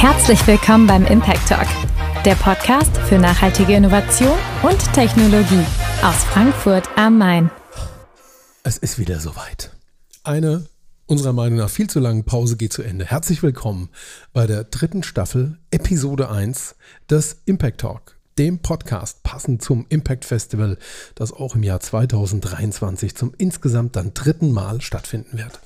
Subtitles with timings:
[0.00, 1.68] Herzlich willkommen beim Impact Talk,
[2.24, 5.62] der Podcast für nachhaltige Innovation und Technologie
[6.02, 7.50] aus Frankfurt am Main.
[8.62, 9.76] Es ist wieder soweit.
[10.24, 10.64] Eine
[11.04, 13.04] unserer Meinung nach viel zu langen Pause geht zu Ende.
[13.04, 13.90] Herzlich willkommen
[14.32, 16.76] bei der dritten Staffel, Episode 1
[17.10, 20.78] des Impact Talk, dem Podcast passend zum Impact Festival,
[21.14, 25.60] das auch im Jahr 2023 zum insgesamt dann dritten Mal stattfinden wird.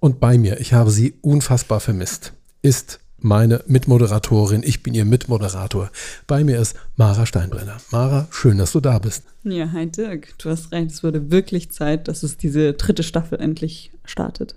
[0.00, 2.32] Und bei mir, ich habe sie unfassbar vermisst,
[2.62, 4.62] ist meine Mitmoderatorin.
[4.64, 5.90] Ich bin ihr Mitmoderator.
[6.26, 7.76] Bei mir ist Mara Steinbrenner.
[7.90, 9.24] Mara, schön, dass du da bist.
[9.44, 10.38] Ja, hi Dirk.
[10.38, 10.90] Du hast recht.
[10.90, 14.54] Es wurde wirklich Zeit, dass es diese dritte Staffel endlich startet.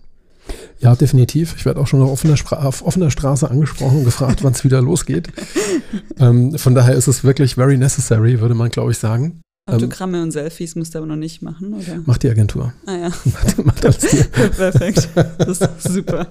[0.79, 1.55] Ja, definitiv.
[1.57, 4.81] Ich werde auch schon auf offener, auf offener Straße angesprochen und gefragt, wann es wieder
[4.81, 5.27] losgeht.
[6.19, 9.41] ähm, von daher ist es wirklich very necessary, würde man, glaube ich, sagen.
[9.67, 12.01] Autogramme ähm, und Selfies musst du aber noch nicht machen, oder?
[12.05, 12.73] Macht die Agentur.
[12.85, 13.09] Ah ja.
[13.25, 14.27] macht, macht alles.
[14.31, 15.09] Perfekt.
[15.38, 16.27] Das ist super.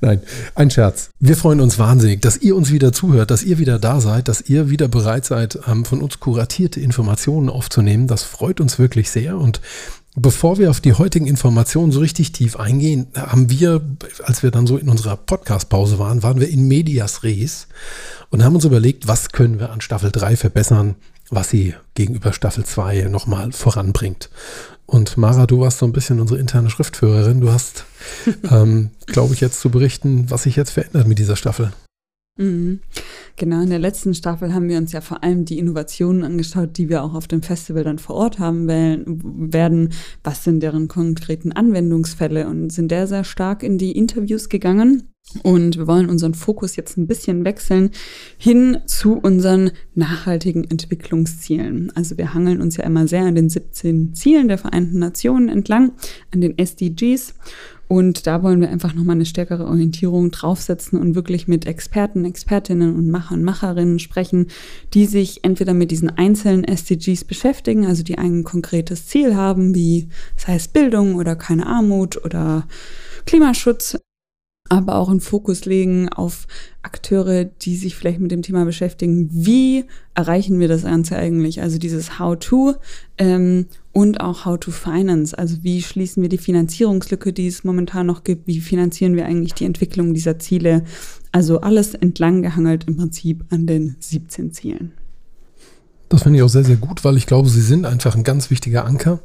[0.00, 0.20] Nein,
[0.54, 1.10] ein Scherz.
[1.20, 4.42] Wir freuen uns wahnsinnig, dass ihr uns wieder zuhört, dass ihr wieder da seid, dass
[4.42, 8.06] ihr wieder bereit seid, ähm, von uns kuratierte Informationen aufzunehmen.
[8.06, 9.38] Das freut uns wirklich sehr.
[9.38, 9.60] Und
[10.16, 13.80] bevor wir auf die heutigen Informationen so richtig tief eingehen, haben wir,
[14.22, 17.68] als wir dann so in unserer Podcast-Pause waren, waren wir in Medias Res
[18.30, 20.96] und haben uns überlegt, was können wir an Staffel 3 verbessern,
[21.30, 24.30] was sie gegenüber Staffel 2 nochmal voranbringt.
[24.86, 27.40] Und Mara, du warst so ein bisschen unsere interne Schriftführerin.
[27.40, 27.84] Du hast,
[28.50, 31.72] ähm, glaube ich, jetzt zu berichten, was sich jetzt verändert mit dieser Staffel.
[32.38, 32.80] Mhm.
[33.36, 36.88] Genau, in der letzten Staffel haben wir uns ja vor allem die Innovationen angeschaut, die
[36.88, 39.92] wir auch auf dem Festival dann vor Ort haben werden.
[40.24, 45.08] Was sind deren konkreten Anwendungsfälle und sind sehr, sehr stark in die Interviews gegangen.
[45.42, 47.90] Und wir wollen unseren Fokus jetzt ein bisschen wechseln
[48.38, 51.92] hin zu unseren nachhaltigen Entwicklungszielen.
[51.94, 55.92] Also wir hangeln uns ja immer sehr an den 17 Zielen der Vereinten Nationen entlang,
[56.32, 57.34] an den SDGs.
[57.88, 62.94] Und da wollen wir einfach nochmal eine stärkere Orientierung draufsetzen und wirklich mit Experten, Expertinnen
[62.94, 64.48] und Macher und Macherinnen sprechen,
[64.92, 70.08] die sich entweder mit diesen einzelnen SDGs beschäftigen, also die ein konkretes Ziel haben, wie
[70.36, 72.68] sei es Bildung oder keine Armut oder
[73.24, 73.96] Klimaschutz,
[74.68, 76.46] aber auch einen Fokus legen auf
[76.82, 79.28] Akteure, die sich vielleicht mit dem Thema beschäftigen.
[79.32, 81.62] Wie erreichen wir das Ganze eigentlich?
[81.62, 82.74] Also dieses How-to
[83.16, 83.66] ähm,
[83.98, 85.36] und auch How-to Finance.
[85.36, 88.46] Also wie schließen wir die Finanzierungslücke, die es momentan noch gibt?
[88.46, 90.84] Wie finanzieren wir eigentlich die Entwicklung dieser Ziele?
[91.32, 94.92] Also alles entlang gehangelt im Prinzip an den 17 Zielen.
[96.10, 98.50] Das finde ich auch sehr, sehr gut, weil ich glaube, sie sind einfach ein ganz
[98.50, 99.18] wichtiger Anker.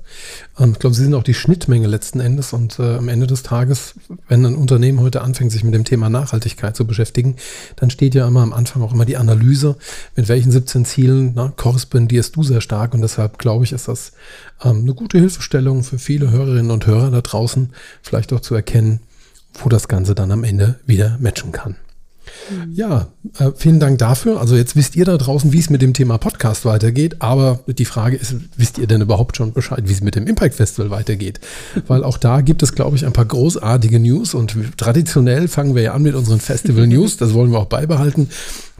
[0.59, 2.51] Ähm, ich glaube, sie sind auch die Schnittmenge letzten Endes.
[2.51, 3.95] Und äh, am Ende des Tages,
[4.27, 7.37] wenn ein Unternehmen heute anfängt, sich mit dem Thema Nachhaltigkeit zu beschäftigen,
[7.77, 9.77] dann steht ja immer am Anfang auch immer die Analyse,
[10.17, 12.93] mit welchen 17 Zielen na, korrespondierst du sehr stark.
[12.93, 14.11] Und deshalb glaube ich, ist das
[14.61, 17.69] ähm, eine gute Hilfestellung für viele Hörerinnen und Hörer da draußen,
[18.01, 18.99] vielleicht auch zu erkennen,
[19.53, 21.77] wo das Ganze dann am Ende wieder matchen kann.
[22.49, 22.73] Mhm.
[22.73, 23.07] Ja,
[23.37, 24.39] äh, vielen Dank dafür.
[24.39, 27.17] Also jetzt wisst ihr da draußen, wie es mit dem Thema Podcast weitergeht.
[27.19, 30.55] Aber die Frage ist, wisst ihr denn überhaupt schon Bescheid, wie es mit dem Impact
[30.55, 31.39] Festival weitergeht?
[31.87, 34.33] Weil auch da gibt es, glaube ich, ein paar großartige News.
[34.33, 37.17] Und traditionell fangen wir ja an mit unseren Festival News.
[37.17, 38.29] Das wollen wir auch beibehalten.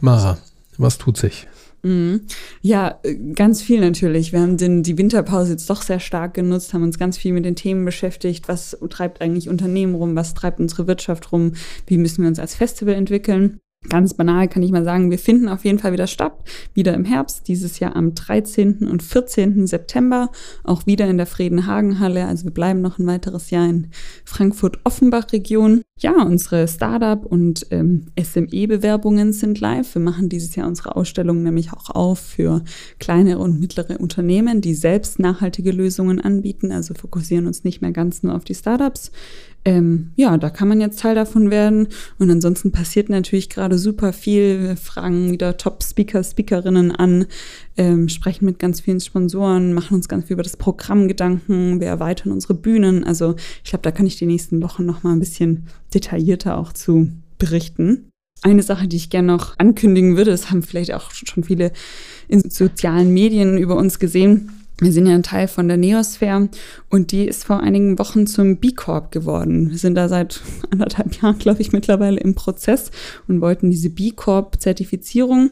[0.00, 0.38] Mara,
[0.76, 1.46] was tut sich?
[1.84, 2.22] Mhm.
[2.62, 4.32] Ja, äh, ganz viel natürlich.
[4.32, 7.44] Wir haben den, die Winterpause jetzt doch sehr stark genutzt, haben uns ganz viel mit
[7.44, 8.48] den Themen beschäftigt.
[8.48, 10.16] Was treibt eigentlich Unternehmen rum?
[10.16, 11.52] Was treibt unsere Wirtschaft rum?
[11.86, 13.60] Wie müssen wir uns als Festival entwickeln?
[13.88, 16.32] Ganz banal kann ich mal sagen, wir finden auf jeden Fall wieder statt,
[16.72, 18.88] wieder im Herbst, dieses Jahr am 13.
[18.88, 19.66] und 14.
[19.66, 20.30] September,
[20.62, 22.26] auch wieder in der Friedenhagen-Halle.
[22.26, 23.88] Also wir bleiben noch ein weiteres Jahr in
[24.24, 25.82] Frankfurt-Offenbach-Region.
[25.98, 29.94] Ja, unsere Startup- und ähm, SME-Bewerbungen sind live.
[29.94, 32.62] Wir machen dieses Jahr unsere Ausstellung nämlich auch auf für
[32.98, 38.22] kleinere und mittlere Unternehmen, die selbst nachhaltige Lösungen anbieten, also fokussieren uns nicht mehr ganz
[38.22, 39.12] nur auf die Startups
[39.64, 41.88] ähm, ja, da kann man jetzt Teil davon werden.
[42.18, 44.62] Und ansonsten passiert natürlich gerade super viel.
[44.62, 47.26] Wir fragen wieder Top-Speaker, Speakerinnen an,
[47.76, 51.88] ähm, sprechen mit ganz vielen Sponsoren, machen uns ganz viel über das Programm Gedanken, wir
[51.88, 53.04] erweitern unsere Bühnen.
[53.04, 56.72] Also ich glaube, da kann ich die nächsten Wochen noch mal ein bisschen detaillierter auch
[56.72, 57.08] zu
[57.38, 58.10] berichten.
[58.42, 61.72] Eine Sache, die ich gerne noch ankündigen würde, das haben vielleicht auch schon viele
[62.28, 64.50] in sozialen Medien über uns gesehen
[64.80, 66.48] wir sind ja ein Teil von der Neosphäre
[66.90, 69.70] und die ist vor einigen Wochen zum B Corp geworden.
[69.70, 70.40] Wir sind da seit
[70.70, 72.90] anderthalb Jahren, glaube ich, mittlerweile im Prozess
[73.28, 75.50] und wollten diese B Corp Zertifizierung.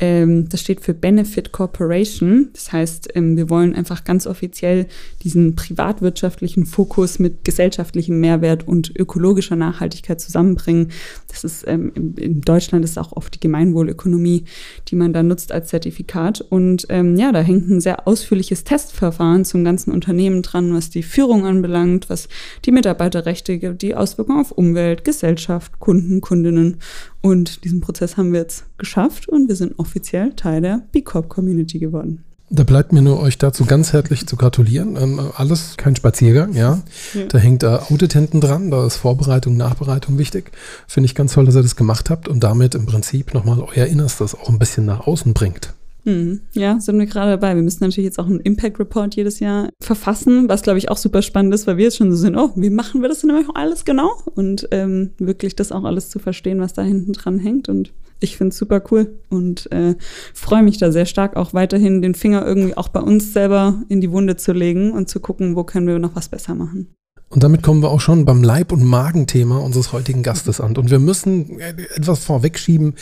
[0.00, 2.50] Ähm, das steht für Benefit Corporation.
[2.52, 4.86] Das heißt, ähm, wir wollen einfach ganz offiziell
[5.22, 10.92] diesen privatwirtschaftlichen Fokus mit gesellschaftlichem Mehrwert und ökologischer Nachhaltigkeit zusammenbringen.
[11.26, 14.44] Das ist ähm, in Deutschland ist auch oft die Gemeinwohlökonomie,
[14.88, 16.40] die man da nutzt als Zertifikat.
[16.40, 21.02] Und ähm, ja, da hängt ein sehr ausführliches Testverfahren zum ganzen Unternehmen dran, was die
[21.02, 22.28] Führung anbelangt, was
[22.64, 26.76] die Mitarbeiterrechte, die Auswirkungen auf Umwelt, Gesellschaft, Kunden, Kundinnen
[27.20, 31.28] Und diesen Prozess haben wir jetzt geschafft und wir sind offiziell Teil der B Corp
[31.28, 32.24] Community geworden.
[32.50, 34.96] Da bleibt mir nur euch dazu ganz herzlich zu gratulieren.
[34.96, 36.80] Ähm, alles kein Spaziergang, ja.
[37.12, 37.24] ja.
[37.28, 40.52] Da hängt äh, Audit hinten dran, da ist Vorbereitung, Nachbereitung wichtig.
[40.86, 43.86] Finde ich ganz toll, dass ihr das gemacht habt und damit im Prinzip nochmal euer
[43.86, 45.74] Innerstes auch ein bisschen nach außen bringt.
[46.04, 47.54] Hm, ja, sind wir gerade dabei.
[47.54, 50.96] Wir müssen natürlich jetzt auch einen Impact Report jedes Jahr verfassen, was glaube ich auch
[50.96, 53.30] super spannend ist, weil wir jetzt schon so sind, oh, wie machen wir das denn
[53.54, 54.10] alles genau?
[54.34, 57.68] Und ähm, wirklich das auch alles zu verstehen, was da hinten dran hängt.
[57.68, 59.94] Und ich finde es super cool und äh,
[60.34, 64.00] freue mich da sehr stark, auch weiterhin den Finger irgendwie auch bei uns selber in
[64.00, 66.94] die Wunde zu legen und zu gucken, wo können wir noch was besser machen.
[67.30, 70.76] Und damit kommen wir auch schon beim Leib- und Magenthema unseres heutigen Gastes an.
[70.78, 72.94] Und wir müssen etwas vorwegschieben.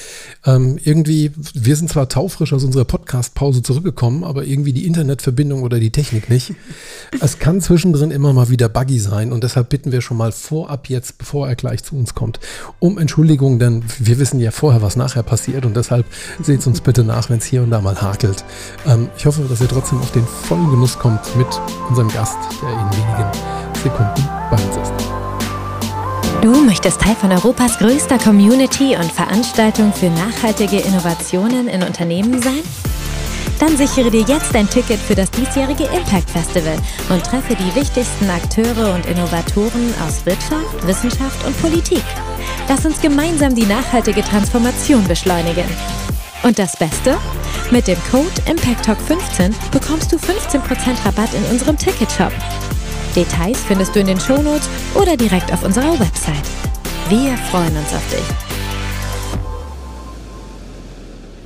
[0.44, 5.78] Ähm, irgendwie, wir sind zwar taufrisch aus unserer Podcast-Pause zurückgekommen, aber irgendwie die Internetverbindung oder
[5.78, 6.54] die Technik nicht.
[7.20, 10.88] Es kann zwischendrin immer mal wieder buggy sein und deshalb bitten wir schon mal vorab
[10.88, 12.40] jetzt, bevor er gleich zu uns kommt,
[12.80, 16.04] um Entschuldigung, denn wir wissen ja vorher, was nachher passiert und deshalb
[16.42, 18.44] seht uns bitte nach, wenn es hier und da mal hakelt.
[18.86, 21.48] Ähm, ich hoffe, dass ihr trotzdem auf den vollen Genuss kommt mit
[21.88, 24.92] unserem Gast, der in wenigen Sekunden bei uns ist.
[26.42, 32.62] Du möchtest Teil von Europas größter Community und Veranstaltung für nachhaltige Innovationen in Unternehmen sein?
[33.60, 36.76] Dann sichere dir jetzt ein Ticket für das diesjährige Impact Festival
[37.10, 42.02] und treffe die wichtigsten Akteure und Innovatoren aus Wirtschaft, Wissenschaft und Politik.
[42.68, 45.64] Lass uns gemeinsam die nachhaltige Transformation beschleunigen.
[46.42, 47.16] Und das Beste?
[47.70, 50.60] Mit dem Code ImpactTalk15 bekommst du 15%
[51.04, 52.32] Rabatt in unserem Ticketshop.
[53.16, 56.44] Details findest du in den Shownotes oder direkt auf unserer Website.
[57.08, 58.46] Wir freuen uns auf dich.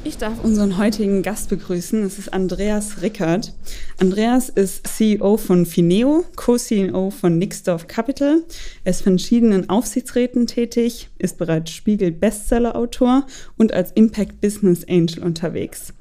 [0.02, 2.02] Ich darf unseren heutigen Gast begrüßen.
[2.02, 3.54] Es ist Andreas Rickert.
[4.00, 8.42] Andreas ist CEO von Fineo, Co-CEO von Nixdorf Capital.
[8.82, 13.26] Er ist von verschiedenen Aufsichtsräten tätig, ist bereits Spiegel-Bestseller-Autor
[13.56, 15.94] und als Impact Business Angel unterwegs.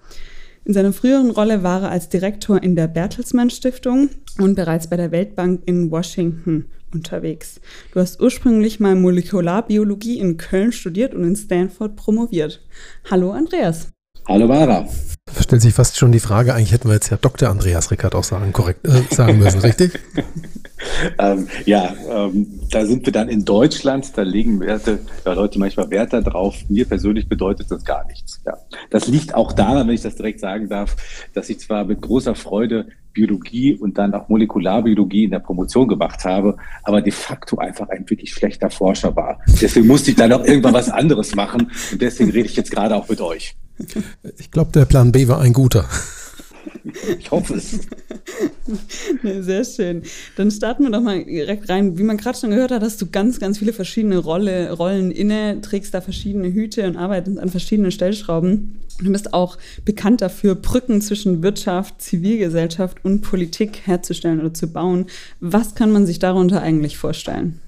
[0.70, 4.98] In seiner früheren Rolle war er als Direktor in der Bertelsmann Stiftung und bereits bei
[4.98, 7.60] der Weltbank in Washington unterwegs.
[7.92, 12.62] Du hast ursprünglich mal Molekularbiologie in Köln studiert und in Stanford promoviert.
[13.10, 13.88] Hallo Andreas.
[14.30, 14.88] Hallo Mara.
[15.42, 17.50] Stellt sich fast schon die Frage, eigentlich hätten wir jetzt ja Dr.
[17.50, 20.00] Andreas Rickert auch sagen, korrekt, äh, sagen müssen, richtig?
[21.18, 25.90] ähm, ja, ähm, da sind wir dann in Deutschland, da legen Werte, ja, Leute manchmal
[25.90, 26.58] Wert darauf.
[26.70, 28.40] Mir persönlich bedeutet das gar nichts.
[28.46, 28.54] Ja.
[28.92, 30.96] Das liegt auch daran, wenn ich das direkt sagen darf,
[31.34, 36.24] dass ich zwar mit großer Freude Biologie und dann auch Molekularbiologie in der Promotion gemacht
[36.24, 39.40] habe, aber de facto einfach ein wirklich schlechter Forscher war.
[39.60, 42.96] Deswegen musste ich dann auch irgendwann was anderes machen und deswegen rede ich jetzt gerade
[42.96, 43.56] auch mit euch.
[44.38, 45.88] Ich glaube, der Plan B war ein guter.
[47.18, 47.80] Ich hoffe es.
[49.24, 50.04] nee, sehr schön.
[50.36, 51.98] Dann starten wir doch mal direkt rein.
[51.98, 55.62] Wie man gerade schon gehört hat, hast du ganz, ganz viele verschiedene Rolle, Rollen inne,
[55.62, 58.80] trägst da verschiedene Hüte und arbeitest an verschiedenen Stellschrauben.
[59.02, 65.06] Du bist auch bekannt dafür, Brücken zwischen Wirtschaft, Zivilgesellschaft und Politik herzustellen oder zu bauen.
[65.40, 67.62] Was kann man sich darunter eigentlich vorstellen?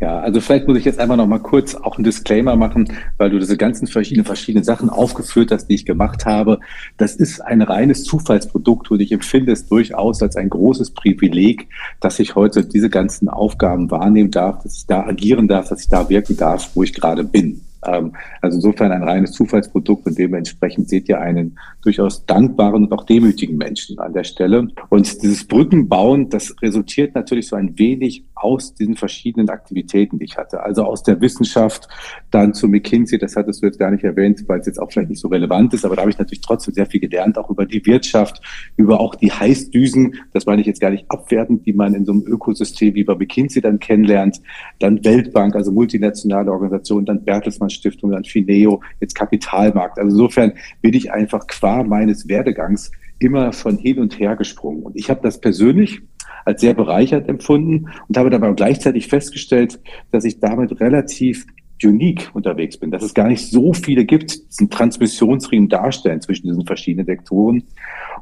[0.00, 3.28] Ja, also vielleicht muss ich jetzt einfach noch mal kurz auch einen Disclaimer machen, weil
[3.28, 6.58] du diese ganzen verschiedenen, verschiedenen Sachen aufgeführt hast, die ich gemacht habe.
[6.96, 11.68] Das ist ein reines Zufallsprodukt und ich empfinde es durchaus als ein großes Privileg,
[12.00, 15.88] dass ich heute diese ganzen Aufgaben wahrnehmen darf, dass ich da agieren darf, dass ich
[15.88, 17.60] da wirken darf, wo ich gerade bin.
[17.84, 23.04] Ähm, also insofern ein reines Zufallsprodukt und dementsprechend seht ihr einen durchaus dankbaren und auch
[23.04, 24.68] demütigen Menschen an der Stelle.
[24.88, 30.36] Und dieses Brückenbauen, das resultiert natürlich so ein wenig aus diesen verschiedenen Aktivitäten, die ich
[30.36, 30.62] hatte.
[30.62, 31.88] Also aus der Wissenschaft,
[32.30, 35.10] dann zu McKinsey, das hattest du jetzt gar nicht erwähnt, weil es jetzt auch vielleicht
[35.10, 37.66] nicht so relevant ist, aber da habe ich natürlich trotzdem sehr viel gelernt, auch über
[37.66, 38.40] die Wirtschaft,
[38.76, 42.12] über auch die Heißdüsen, das meine ich jetzt gar nicht abwertend, die man in so
[42.12, 44.40] einem Ökosystem wie bei McKinsey dann kennenlernt,
[44.78, 49.98] dann Weltbank, also multinationale Organisation, dann Bertelsmann Stiftung, dann Fineo, jetzt Kapitalmarkt.
[49.98, 54.82] Also insofern bin ich einfach qua meines Werdegangs immer von hin und her gesprungen.
[54.82, 56.02] Und ich habe das persönlich
[56.44, 59.78] als sehr bereichert empfunden und habe dabei gleichzeitig festgestellt,
[60.10, 61.46] dass ich damit relativ
[61.82, 66.46] unique unterwegs bin, dass es gar nicht so viele gibt, die diesen Transmissionsriemen darstellen zwischen
[66.46, 67.62] diesen verschiedenen Sektoren.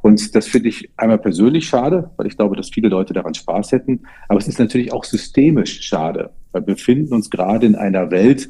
[0.03, 3.73] Und das finde ich einmal persönlich schade, weil ich glaube, dass viele Leute daran Spaß
[3.73, 4.03] hätten.
[4.29, 8.49] Aber es ist natürlich auch systemisch schade, wir befinden uns gerade in einer Welt,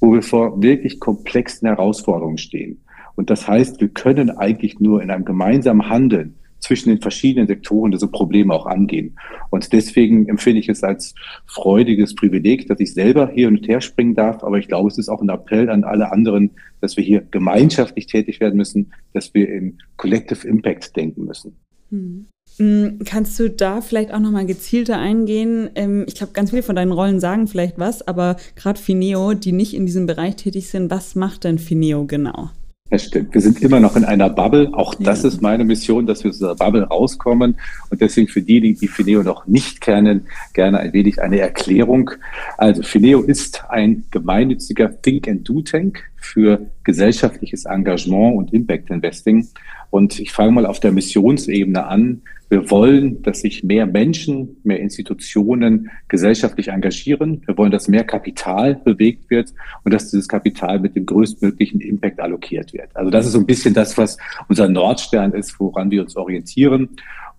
[0.00, 2.80] wo wir vor wirklich komplexen Herausforderungen stehen.
[3.16, 7.90] Und das heißt, wir können eigentlich nur in einem gemeinsamen Handeln zwischen den verschiedenen Sektoren
[7.90, 9.16] diese Probleme auch angehen.
[9.50, 11.14] Und deswegen empfinde ich es als
[11.46, 14.44] freudiges Privileg, dass ich selber hier und her springen darf.
[14.44, 18.06] Aber ich glaube, es ist auch ein Appell an alle anderen, dass wir hier gemeinschaftlich
[18.06, 21.56] tätig werden müssen, dass wir in Collective Impact denken müssen.
[21.90, 22.26] Hm.
[22.60, 25.70] Mm, kannst du da vielleicht auch nochmal gezielter eingehen?
[25.76, 29.52] Ähm, ich glaube, ganz viele von deinen Rollen sagen vielleicht was, aber gerade Fineo, die
[29.52, 32.50] nicht in diesem Bereich tätig sind, was macht denn Fineo genau?
[32.90, 33.32] Das stimmt.
[33.32, 34.68] Wir sind immer noch in einer Bubble.
[34.74, 35.28] Auch das ja.
[35.28, 37.56] ist meine Mission, dass wir aus dieser Bubble rauskommen.
[37.88, 42.10] Und deswegen für diejenigen, die Fineo noch nicht kennen, gerne ein wenig eine Erklärung.
[42.58, 49.48] Also Fineo ist ein gemeinnütziger Think and Do Tank für gesellschaftliches Engagement und Impact Investing.
[49.90, 52.22] Und ich fange mal auf der Missionsebene an.
[52.48, 57.42] Wir wollen, dass sich mehr Menschen, mehr Institutionen gesellschaftlich engagieren.
[57.46, 59.52] Wir wollen, dass mehr Kapital bewegt wird
[59.84, 62.94] und dass dieses Kapital mit dem größtmöglichen Impact allokiert wird.
[62.94, 66.88] Also das ist so ein bisschen das, was unser Nordstern ist, woran wir uns orientieren.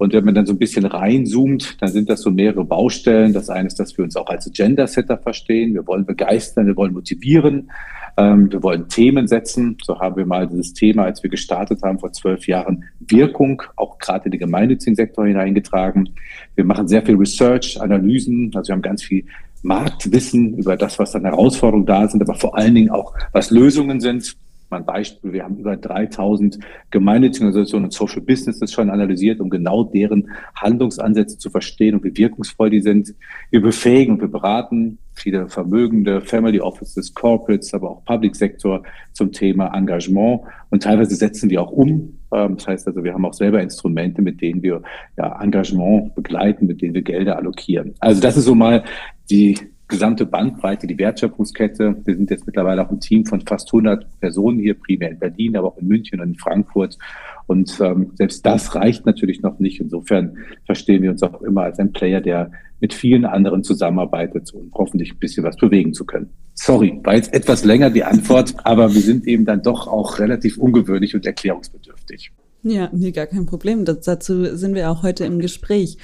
[0.02, 3.34] Und wenn man dann so ein bisschen reinzoomt, dann sind das so mehrere Baustellen.
[3.34, 5.76] Das eine ist, dass wir uns auch als Gender-Setter verstehen.
[5.76, 7.70] Wir wollen begeistern, wir wollen motivieren.
[8.18, 9.78] Ähm, wir wollen Themen setzen.
[9.84, 14.00] So haben wir mal dieses Thema, als wir gestartet haben vor zwölf Jahren, Wirkung auch
[14.00, 16.10] gerade in den gemeinnützigen Sektor hineingetragen.
[16.56, 18.52] Wir machen sehr viel Research, Analysen.
[18.56, 19.26] Also wir haben ganz viel
[19.62, 24.02] Marktwissen über das, was dann Herausforderungen da sind, aber vor allen Dingen auch, was Lösungen
[24.02, 24.36] sind.
[24.72, 26.58] Mal ein Beispiel, wir haben über 3000
[26.92, 32.16] gemeinnützige Organisationen und Social Businesses schon analysiert, um genau deren Handlungsansätze zu verstehen und wie
[32.16, 33.14] wirkungsvoll die sind.
[33.50, 39.34] Wir befähigen und wir beraten viele vermögende Family Offices, Corporates, aber auch Public Sektor zum
[39.34, 40.42] Thema Engagement.
[40.70, 42.18] Und teilweise setzen wir auch um.
[42.34, 44.82] Ähm, das heißt also, wir haben auch selber Instrumente, mit denen wir
[45.18, 47.94] ja, Engagement begleiten, mit denen wir Gelder allokieren.
[48.00, 48.84] Also das ist so mal
[49.30, 49.58] die
[49.92, 51.98] gesamte Bandbreite, die Wertschöpfungskette.
[52.04, 55.56] Wir sind jetzt mittlerweile auch ein Team von fast 100 Personen hier, primär in Berlin,
[55.56, 56.98] aber auch in München und in Frankfurt.
[57.46, 59.80] Und ähm, selbst das reicht natürlich noch nicht.
[59.80, 64.72] Insofern verstehen wir uns auch immer als ein Player, der mit vielen anderen zusammenarbeitet, um
[64.74, 66.30] hoffentlich ein bisschen was bewegen zu können.
[66.56, 70.58] Sorry, war jetzt etwas länger die Antwort, aber wir sind eben dann doch auch relativ
[70.58, 72.32] ungewöhnlich und erklärungsbedürftig.
[72.64, 73.86] Ja, nee, gar kein Problem.
[73.86, 75.98] Das, dazu sind wir auch heute im Gespräch.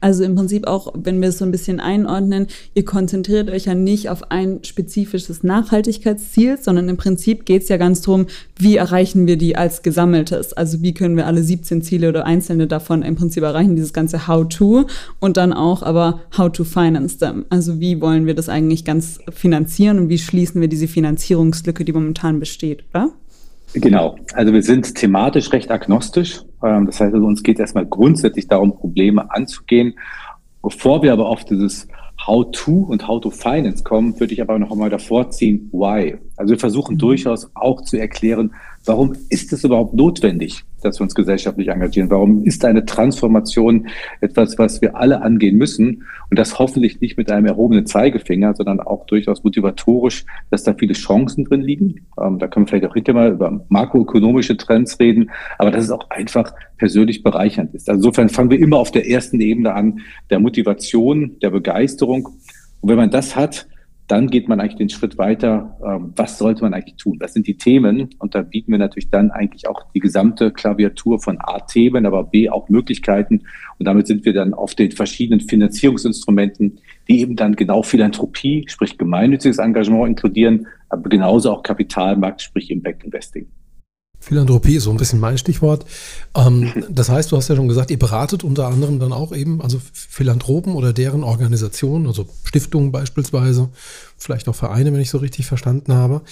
[0.00, 3.74] Also im Prinzip auch, wenn wir es so ein bisschen einordnen, ihr konzentriert euch ja
[3.74, 8.26] nicht auf ein spezifisches Nachhaltigkeitsziel, sondern im Prinzip geht es ja ganz drum,
[8.58, 10.52] wie erreichen wir die als gesammeltes?
[10.52, 14.28] Also wie können wir alle 17 Ziele oder einzelne davon im Prinzip erreichen, dieses ganze
[14.28, 14.84] How-to
[15.18, 17.46] und dann auch aber How to Finance them.
[17.48, 21.92] Also wie wollen wir das eigentlich ganz finanzieren und wie schließen wir diese Finanzierungslücke, die
[21.92, 23.12] momentan besteht, oder?
[23.74, 26.42] Genau, also wir sind thematisch recht agnostisch.
[26.62, 29.94] Ähm, das heißt, also uns geht es erstmal grundsätzlich darum, Probleme anzugehen.
[30.62, 31.88] Bevor wir aber auf dieses
[32.26, 36.18] How-to und How-to-Finance kommen, würde ich aber noch einmal davor ziehen, why.
[36.36, 36.98] Also wir versuchen mhm.
[36.98, 42.10] durchaus auch zu erklären, warum ist es überhaupt notwendig, dass wir uns gesellschaftlich engagieren?
[42.10, 43.88] Warum ist eine Transformation
[44.20, 46.04] etwas, was wir alle angehen müssen?
[46.30, 50.94] Und das hoffentlich nicht mit einem erhobenen Zeigefinger, sondern auch durchaus motivatorisch, dass da viele
[50.94, 52.06] Chancen drin liegen.
[52.20, 55.90] Ähm, da können wir vielleicht auch hinterher mal über makroökonomische Trends reden, aber dass es
[55.90, 57.88] auch einfach persönlich bereichernd ist.
[57.88, 62.26] Also insofern fangen wir immer auf der ersten Ebene an, der Motivation, der Begeisterung.
[62.80, 63.68] Und wenn man das hat,
[64.08, 67.16] dann geht man eigentlich den Schritt weiter, ähm, was sollte man eigentlich tun?
[67.20, 68.10] Was sind die Themen?
[68.18, 72.24] Und da bieten wir natürlich dann eigentlich auch die gesamte Klaviatur von A Themen, aber
[72.24, 73.44] B auch Möglichkeiten.
[73.78, 78.98] Und damit sind wir dann auf den verschiedenen Finanzierungsinstrumenten, die eben dann genau Philanthropie, sprich
[78.98, 83.46] gemeinnütziges Engagement inkludieren, aber genauso auch Kapitalmarkt, sprich Impact Investing.
[84.22, 85.84] Philanthropie ist so ein bisschen mein Stichwort.
[86.36, 89.60] Ähm, das heißt, du hast ja schon gesagt, ihr beratet unter anderem dann auch eben,
[89.60, 93.68] also Philanthropen oder deren Organisationen, also Stiftungen beispielsweise,
[94.16, 96.22] vielleicht auch Vereine, wenn ich so richtig verstanden habe.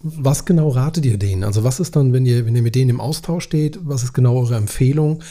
[0.00, 1.44] Was genau ratet ihr denen?
[1.44, 4.14] Also was ist dann, wenn ihr, wenn ihr mit denen im Austausch steht, was ist
[4.14, 5.22] genau eure Empfehlung?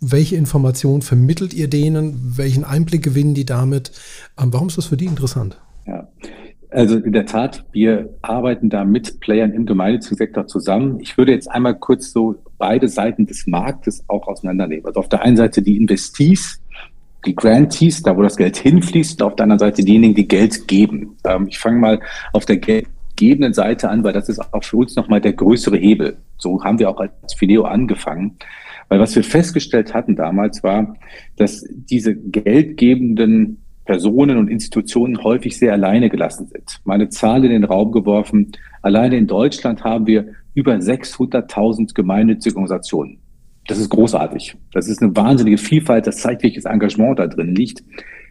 [0.00, 2.38] Welche Informationen vermittelt ihr denen?
[2.38, 3.92] Welchen Einblick gewinnen die damit?
[4.40, 5.58] Ähm, warum ist das für die interessant?
[5.86, 6.08] Ja.
[6.74, 10.98] Also in der Tat, wir arbeiten da mit Playern im gemeinnützigen zusammen.
[11.00, 14.84] Ich würde jetzt einmal kurz so beide Seiten des Marktes auch auseinandernehmen.
[14.84, 16.60] Also auf der einen Seite die Investees,
[17.26, 20.66] die Grantees, da wo das Geld hinfließt, und auf der anderen Seite diejenigen, die Geld
[20.66, 21.16] geben.
[21.24, 22.00] Ähm, ich fange mal
[22.32, 26.16] auf der geldgebenden Seite an, weil das ist auch für uns nochmal der größere Hebel.
[26.38, 28.36] So haben wir auch als Fileo angefangen.
[28.88, 30.96] Weil was wir festgestellt hatten damals war,
[31.36, 36.80] dass diese geldgebenden Personen und Institutionen häufig sehr alleine gelassen sind.
[36.84, 38.52] Meine Zahl in den Raum geworfen.
[38.82, 43.18] Alleine in Deutschland haben wir über 600.000 gemeinnützige Organisationen.
[43.66, 44.56] Das ist großartig.
[44.72, 46.06] Das ist eine wahnsinnige Vielfalt.
[46.06, 47.82] Das zeigt, welches Engagement da drin liegt.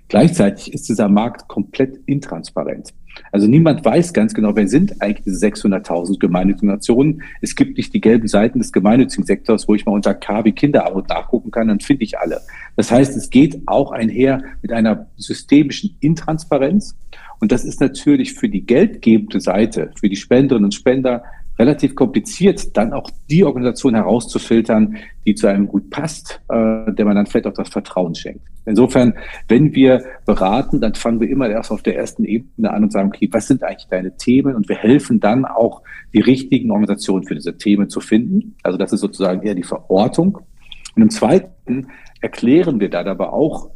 [0.07, 2.93] Gleichzeitig ist dieser Markt komplett intransparent.
[3.31, 7.21] Also niemand weiß ganz genau, wer sind eigentlich diese 600.000 gemeinnützigen Nationen.
[7.41, 10.51] Es gibt nicht die gelben Seiten des gemeinnützigen Sektors, wo ich mal unter K wie
[10.51, 12.41] Kinderarmut nachgucken kann, dann finde ich alle.
[12.75, 16.95] Das heißt, es geht auch einher mit einer systemischen Intransparenz.
[17.39, 21.23] Und das ist natürlich für die geldgebende Seite, für die Spenderinnen und Spender
[21.59, 27.15] relativ kompliziert, dann auch die Organisation herauszufiltern, die zu einem gut passt, äh, der man
[27.15, 28.41] dann vielleicht auch das Vertrauen schenkt.
[28.65, 29.13] Insofern,
[29.49, 33.09] wenn wir beraten, dann fangen wir immer erst auf der ersten Ebene an und sagen,
[33.09, 34.55] okay, was sind eigentlich deine Themen?
[34.55, 35.81] Und wir helfen dann auch,
[36.13, 38.55] die richtigen Organisationen für diese Themen zu finden.
[38.63, 40.39] Also das ist sozusagen eher die Verortung.
[40.95, 41.87] Und im zweiten
[42.21, 43.71] erklären wir dann aber auch,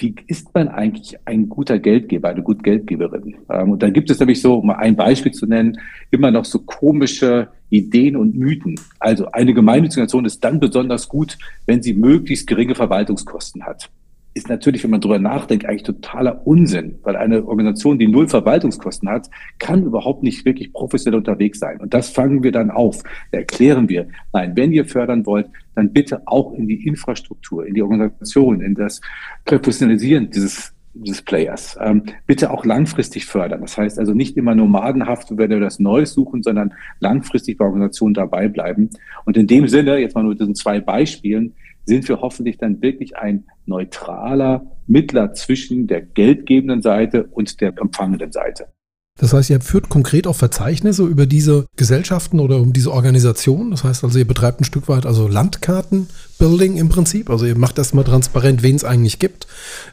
[0.00, 3.36] wie ist man eigentlich ein guter Geldgeber, eine gute Geldgeberin?
[3.50, 5.78] Ähm, und da gibt es nämlich so, um ein Beispiel zu nennen,
[6.10, 8.80] immer noch so komische Ideen und Mythen.
[8.98, 13.90] Also eine Gemeinnützige ist dann besonders gut, wenn sie möglichst geringe Verwaltungskosten hat
[14.34, 19.08] ist natürlich, wenn man drüber nachdenkt, eigentlich totaler Unsinn, weil eine Organisation, die null Verwaltungskosten
[19.08, 21.80] hat, kann überhaupt nicht wirklich professionell unterwegs sein.
[21.80, 23.02] Und das fangen wir dann auf.
[23.32, 27.74] Da erklären wir, nein, wenn ihr fördern wollt, dann bitte auch in die Infrastruktur, in
[27.74, 29.00] die Organisation, in das
[29.44, 31.78] Professionalisieren dieses des Players.
[31.80, 33.60] Ähm, bitte auch langfristig fördern.
[33.60, 38.14] Das heißt also nicht immer nomadenhaft, wenn wir das Neues suchen, sondern langfristig bei Organisationen
[38.14, 38.90] dabei bleiben.
[39.24, 41.54] Und in dem Sinne, jetzt mal nur mit diesen zwei Beispielen,
[41.90, 48.30] sind wir hoffentlich dann wirklich ein neutraler Mittler zwischen der geldgebenden Seite und der empfangenden
[48.30, 48.68] Seite.
[49.18, 53.72] Das heißt, ihr führt konkret auch Verzeichnisse über diese Gesellschaften oder um diese Organisationen.
[53.72, 56.06] Das heißt also, ihr betreibt ein Stück weit also Landkarten,
[56.40, 57.30] Building im Prinzip.
[57.30, 59.46] Also ihr macht erstmal transparent, wen es eigentlich gibt,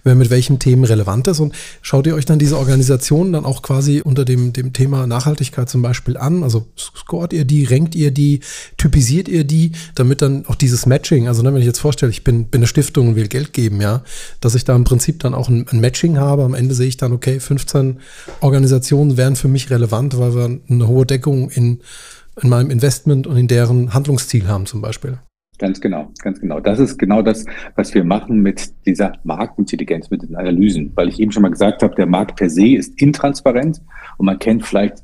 [0.03, 3.61] wer mit welchen Themen relevant ist und schaut ihr euch dann diese Organisationen dann auch
[3.61, 6.43] quasi unter dem, dem Thema Nachhaltigkeit zum Beispiel an.
[6.43, 8.39] Also scoret ihr die, rankt ihr die,
[8.77, 12.23] typisiert ihr die, damit dann auch dieses Matching, also ne, wenn ich jetzt vorstelle, ich
[12.23, 14.03] bin, bin eine Stiftung und will Geld geben, ja,
[14.39, 16.43] dass ich da im Prinzip dann auch ein, ein Matching habe.
[16.43, 17.99] Am Ende sehe ich dann, okay, 15
[18.39, 21.81] Organisationen wären für mich relevant, weil wir eine hohe Deckung in,
[22.41, 25.19] in meinem Investment und in deren Handlungsziel haben zum Beispiel.
[25.59, 26.59] Ganz genau, ganz genau.
[26.59, 27.45] Das ist genau das,
[27.75, 30.91] was wir machen mit dieser Marktintelligenz, mit den Analysen.
[30.95, 33.81] Weil ich eben schon mal gesagt habe, der Markt per se ist intransparent
[34.17, 35.03] und man kennt vielleicht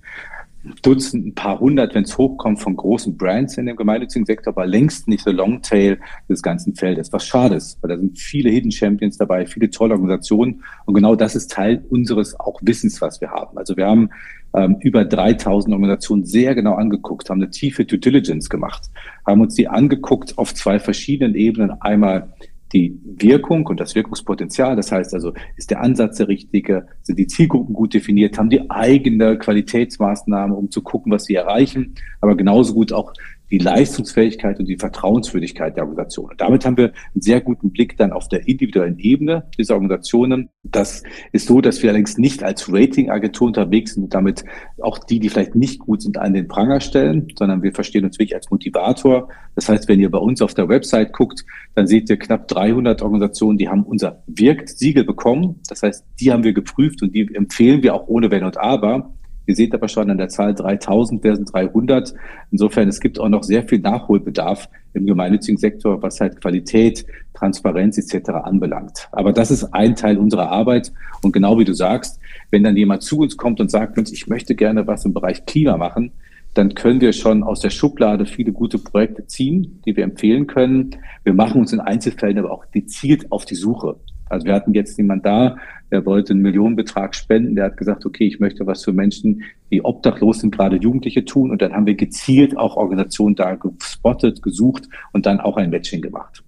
[0.81, 4.65] Dutzend, ein paar hundert, wenn es hochkommt, von großen Brands in dem gemeinnützigen Sektor, aber
[4.65, 7.11] längst nicht so Longtail des ganzen Feldes.
[7.11, 11.15] Was schade ist, weil da sind viele Hidden Champions dabei, viele tolle Organisationen und genau
[11.15, 13.57] das ist Teil unseres auch Wissens, was wir haben.
[13.57, 14.09] Also wir haben
[14.55, 18.89] ähm, über 3000 Organisationen sehr genau angeguckt, haben eine tiefe Due Diligence gemacht,
[19.25, 21.71] haben uns die angeguckt auf zwei verschiedenen Ebenen.
[21.81, 22.31] Einmal
[22.73, 24.75] die Wirkung und das Wirkungspotenzial.
[24.75, 26.87] Das heißt also, ist der Ansatz der richtige?
[27.01, 28.37] Sind die Zielgruppen gut definiert?
[28.37, 31.95] Haben die eigene Qualitätsmaßnahmen, um zu gucken, was sie erreichen?
[32.21, 33.13] Aber genauso gut auch
[33.51, 36.31] die Leistungsfähigkeit und die Vertrauenswürdigkeit der Organisation.
[36.31, 40.49] Und damit haben wir einen sehr guten Blick dann auf der individuellen Ebene dieser Organisationen.
[40.63, 41.03] Das
[41.33, 44.43] ist so, dass wir allerdings nicht als Ratingagentur unterwegs sind und damit
[44.81, 48.17] auch die, die vielleicht nicht gut sind, an den Pranger stellen, sondern wir verstehen uns
[48.17, 49.29] wirklich als Motivator.
[49.55, 53.01] Das heißt, wenn ihr bei uns auf der Website guckt, dann seht ihr knapp 300
[53.01, 55.59] Organisationen, die haben unser Wirkt-Siegel bekommen.
[55.69, 59.13] Das heißt, die haben wir geprüft und die empfehlen wir auch ohne Wenn und Aber.
[59.45, 62.13] Ihr seht aber schon an der Zahl 3000, wer sind 300.
[62.51, 67.97] Insofern, es gibt auch noch sehr viel Nachholbedarf im gemeinnützigen Sektor, was halt Qualität, Transparenz
[67.97, 68.29] etc.
[68.29, 69.09] anbelangt.
[69.11, 70.93] Aber das ist ein Teil unserer Arbeit.
[71.23, 72.19] Und genau wie du sagst,
[72.51, 75.45] wenn dann jemand zu uns kommt und sagt, Mensch, ich möchte gerne was im Bereich
[75.45, 76.11] Klima machen,
[76.53, 80.95] dann können wir schon aus der Schublade viele gute Projekte ziehen, die wir empfehlen können.
[81.23, 83.95] Wir machen uns in Einzelfällen aber auch gezielt auf die Suche.
[84.33, 85.57] Also wir hatten jetzt jemand da,
[85.91, 87.55] der wollte einen Millionenbetrag spenden.
[87.55, 91.51] Der hat gesagt, okay, ich möchte was für Menschen, die obdachlos sind, gerade Jugendliche tun.
[91.51, 96.01] Und dann haben wir gezielt auch Organisationen da gespottet, gesucht und dann auch ein Matching
[96.01, 96.43] gemacht.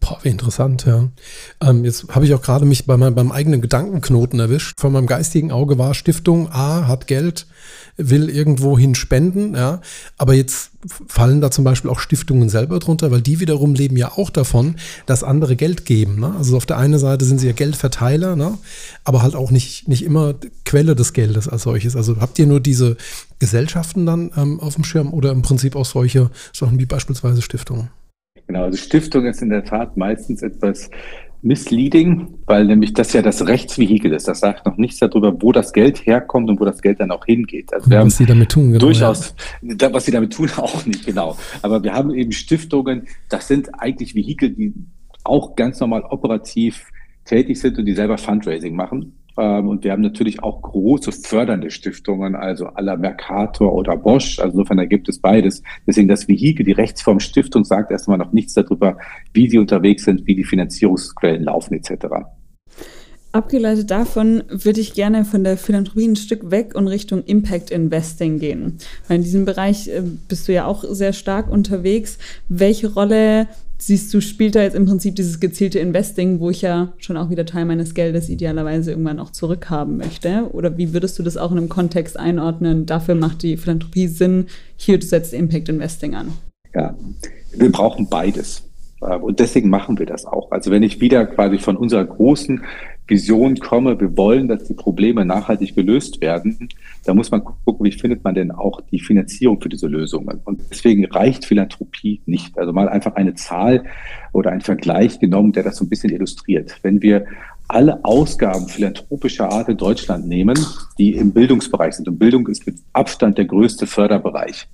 [0.00, 1.08] Boah, wie interessant, ja.
[1.60, 4.80] Ähm, jetzt habe ich auch gerade mich bei meinem, beim eigenen Gedankenknoten erwischt.
[4.80, 7.46] Von meinem geistigen Auge war Stiftung A hat Geld,
[7.98, 9.82] will irgendwo hin spenden, ja.
[10.16, 10.70] Aber jetzt
[11.06, 14.76] fallen da zum Beispiel auch Stiftungen selber drunter, weil die wiederum leben ja auch davon,
[15.04, 16.18] dass andere Geld geben.
[16.18, 16.34] Ne?
[16.38, 18.56] Also auf der einen Seite sind sie ja Geldverteiler, ne?
[19.04, 20.34] aber halt auch nicht, nicht immer
[20.64, 21.96] Quelle des Geldes als solches.
[21.96, 22.96] Also habt ihr nur diese
[23.38, 27.90] Gesellschaften dann ähm, auf dem Schirm oder im Prinzip auch solche Sachen wie beispielsweise Stiftungen?
[28.50, 30.90] Genau, also Stiftung ist in der Tat meistens etwas
[31.40, 34.26] misleading, weil nämlich das ja das Rechtsvehikel ist.
[34.26, 37.24] Das sagt noch nichts darüber, wo das Geld herkommt und wo das Geld dann auch
[37.24, 37.72] hingeht.
[37.72, 39.92] Also was sie damit tun, genau, durchaus, ja.
[39.92, 41.36] was sie damit tun, auch nicht genau.
[41.62, 44.74] Aber wir haben eben Stiftungen, das sind eigentlich Vehikel, die
[45.22, 46.88] auch ganz normal operativ
[47.24, 49.19] tätig sind und die selber Fundraising machen.
[49.36, 54.38] Ähm, und wir haben natürlich auch große fördernde Stiftungen, also aller Mercator oder Bosch.
[54.38, 55.62] Also insofern da gibt es beides.
[55.86, 58.98] Deswegen das Vehikel, die Rechtsform Stiftung sagt erstmal noch nichts darüber,
[59.32, 62.06] wie sie unterwegs sind, wie die Finanzierungsquellen laufen etc.
[63.32, 68.40] Abgeleitet davon würde ich gerne von der Philanthropie ein Stück weg und Richtung Impact Investing
[68.40, 68.78] gehen.
[69.06, 72.18] Weil in diesem Bereich äh, bist du ja auch sehr stark unterwegs.
[72.48, 73.46] Welche Rolle
[73.80, 77.30] siehst du, spielt da jetzt im Prinzip dieses gezielte Investing, wo ich ja schon auch
[77.30, 80.48] wieder Teil meines Geldes idealerweise irgendwann auch zurückhaben möchte?
[80.52, 82.86] Oder wie würdest du das auch in einem Kontext einordnen?
[82.86, 86.32] Dafür macht die Philanthropie Sinn, hier setzt Impact Investing an.
[86.74, 86.94] Ja,
[87.52, 88.62] wir brauchen beides.
[89.00, 90.52] Und deswegen machen wir das auch.
[90.52, 92.62] Also wenn ich wieder quasi von unserer großen
[93.10, 96.68] Vision komme, wir wollen, dass die Probleme nachhaltig gelöst werden,
[97.04, 100.40] da muss man gucken, wie findet man denn auch die Finanzierung für diese Lösungen.
[100.44, 102.56] Und deswegen reicht Philanthropie nicht.
[102.58, 103.84] Also mal einfach eine Zahl
[104.32, 106.78] oder ein Vergleich genommen, der das so ein bisschen illustriert.
[106.82, 107.26] Wenn wir
[107.68, 110.58] alle Ausgaben philanthropischer Art in Deutschland nehmen,
[110.98, 114.66] die im Bildungsbereich sind, und Bildung ist mit Abstand der größte Förderbereich,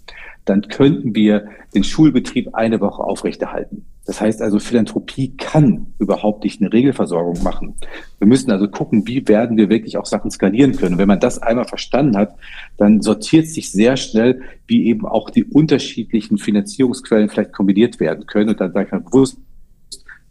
[0.46, 3.85] dann könnten wir den Schulbetrieb eine Woche aufrechterhalten.
[4.06, 7.74] Das heißt also, Philanthropie kann überhaupt nicht eine Regelversorgung machen.
[8.18, 10.94] Wir müssen also gucken, wie werden wir wirklich auch Sachen skalieren können.
[10.94, 12.37] Und wenn man das einmal verstanden hat,
[12.76, 18.50] dann sortiert sich sehr schnell, wie eben auch die unterschiedlichen Finanzierungsquellen vielleicht kombiniert werden können.
[18.50, 19.38] Und dann sagt man bewusst,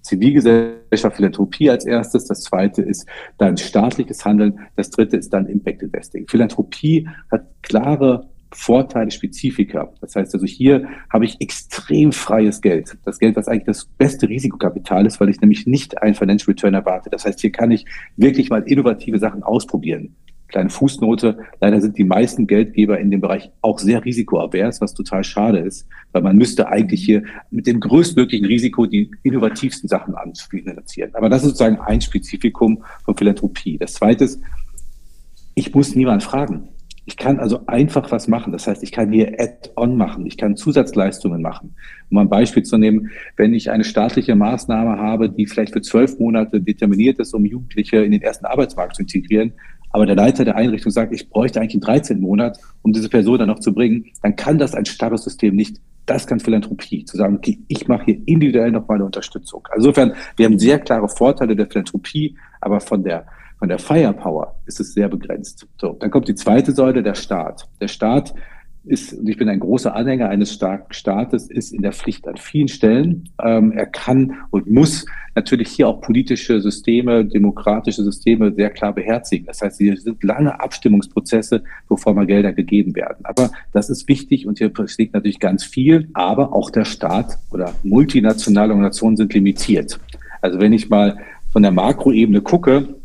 [0.01, 2.25] Zivilgesellschaft, Philanthropie als erstes.
[2.25, 3.06] Das zweite ist
[3.38, 4.60] dann staatliches Handeln.
[4.78, 6.28] Das dritte ist dann Impact Investing.
[6.28, 9.91] Philanthropie hat klare Vorteile, Spezifika.
[10.00, 12.98] Das heißt also, hier habe ich extrem freies Geld.
[13.04, 16.74] Das Geld, was eigentlich das beste Risikokapital ist, weil ich nämlich nicht ein Financial Return
[16.74, 17.10] erwarte.
[17.10, 20.15] Das heißt, hier kann ich wirklich mal innovative Sachen ausprobieren.
[20.48, 21.38] Kleine Fußnote.
[21.60, 25.86] Leider sind die meisten Geldgeber in dem Bereich auch sehr risikoavers, was total schade ist,
[26.13, 31.13] weil man müsste eigentlich hier mit dem größtmöglichen Risiko die innovativsten Sachen anfinanzieren.
[31.13, 33.78] Aber das ist sozusagen ein Spezifikum von Philanthropie.
[33.78, 34.39] Das zweite ist,
[35.56, 36.70] ich muss niemand fragen.
[37.08, 38.52] Ich kann also einfach was machen.
[38.52, 40.26] Das heißt, ich kann hier Add-on machen.
[40.26, 41.76] Ich kann Zusatzleistungen machen.
[42.10, 46.18] Um ein Beispiel zu nehmen, wenn ich eine staatliche Maßnahme habe, die vielleicht für zwölf
[46.18, 49.54] Monate determiniert ist, um Jugendliche in den ersten Arbeitsmarkt zu integrieren,
[49.96, 53.39] aber der Leiter der Einrichtung sagt, ich bräuchte eigentlich einen 13 Monat, um diese Person
[53.39, 55.80] dann noch zu bringen, dann kann das ein starres System nicht.
[56.06, 59.65] Das kann Philanthropie, zu sagen, okay, ich mache hier individuell noch eine Unterstützung.
[59.72, 63.26] Also insofern, wir haben sehr klare Vorteile der Philanthropie, aber von der
[63.65, 65.65] von der Firepower ist es sehr begrenzt.
[65.82, 67.67] So, dann kommt die zweite Säule, der Staat.
[67.82, 68.36] Der Staat
[68.84, 72.38] ist, und ich bin ein großer Anhänger eines starken Staates, ist in der Pflicht an
[72.38, 73.28] vielen Stellen.
[73.43, 79.47] Ähm, er kann und muss natürlich hier auch politische Systeme, demokratische Systeme sehr klar beherzigen.
[79.47, 83.25] Das heißt, hier sind lange Abstimmungsprozesse, bevor mal Gelder gegeben werden.
[83.25, 86.08] Aber das ist wichtig und hier liegt natürlich ganz viel.
[86.13, 89.99] Aber auch der Staat oder multinationale Organisationen sind limitiert.
[90.41, 91.17] Also wenn ich mal
[91.51, 92.95] von der Makroebene gucke,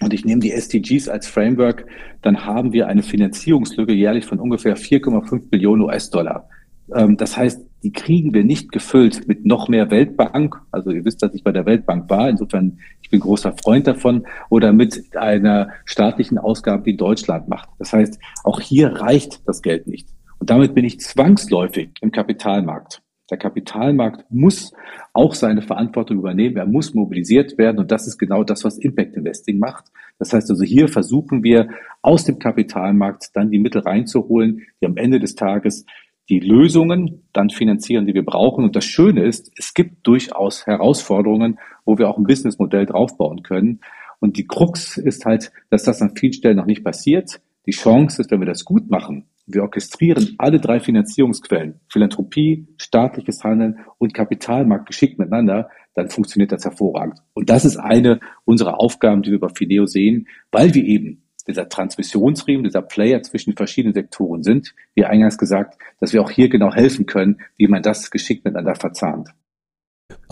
[0.00, 1.86] und ich nehme die SDGs als Framework,
[2.22, 6.48] dann haben wir eine Finanzierungslücke jährlich von ungefähr 4,5 Billionen US-Dollar.
[6.92, 10.56] Ähm, das heißt, die kriegen wir nicht gefüllt mit noch mehr Weltbank.
[10.70, 12.28] Also ihr wisst, dass ich bei der Weltbank war.
[12.28, 14.26] Insofern, ich bin großer Freund davon.
[14.48, 17.68] Oder mit einer staatlichen Ausgabe, die Deutschland macht.
[17.78, 20.08] Das heißt, auch hier reicht das Geld nicht.
[20.38, 23.03] Und damit bin ich zwangsläufig im Kapitalmarkt.
[23.30, 24.72] Der Kapitalmarkt muss
[25.14, 26.56] auch seine Verantwortung übernehmen.
[26.56, 27.78] Er muss mobilisiert werden.
[27.78, 29.86] Und das ist genau das, was Impact Investing macht.
[30.18, 31.68] Das heißt also, hier versuchen wir
[32.02, 35.86] aus dem Kapitalmarkt dann die Mittel reinzuholen, die am Ende des Tages
[36.28, 38.64] die Lösungen dann finanzieren, die wir brauchen.
[38.64, 43.80] Und das Schöne ist, es gibt durchaus Herausforderungen, wo wir auch ein Businessmodell draufbauen können.
[44.20, 47.40] Und die Krux ist halt, dass das an vielen Stellen noch nicht passiert.
[47.66, 53.44] Die Chance ist, wenn wir das gut machen, wir orchestrieren alle drei Finanzierungsquellen, Philanthropie, staatliches
[53.44, 57.20] Handeln und Kapitalmarkt geschickt miteinander, dann funktioniert das hervorragend.
[57.34, 61.68] Und das ist eine unserer Aufgaben, die wir bei Fideo sehen, weil wir eben dieser
[61.68, 66.72] Transmissionsriemen, dieser Player zwischen verschiedenen Sektoren sind, wie eingangs gesagt, dass wir auch hier genau
[66.72, 69.30] helfen können, wie man das geschickt miteinander verzahnt.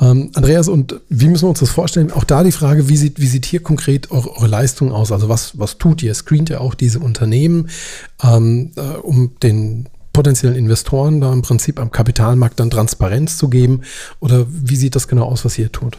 [0.01, 2.13] Ähm, Andreas, und wie müssen wir uns das vorstellen?
[2.13, 5.13] Auch da die Frage, wie sieht, wie sieht hier konkret eure, eure Leistung aus?
[5.13, 6.13] Also was, was tut ihr?
[6.15, 7.69] Screent ihr auch diese Unternehmen,
[8.23, 13.83] ähm, äh, um den potenziellen Investoren da im Prinzip am Kapitalmarkt dann Transparenz zu geben?
[14.21, 15.99] Oder wie sieht das genau aus, was ihr tut?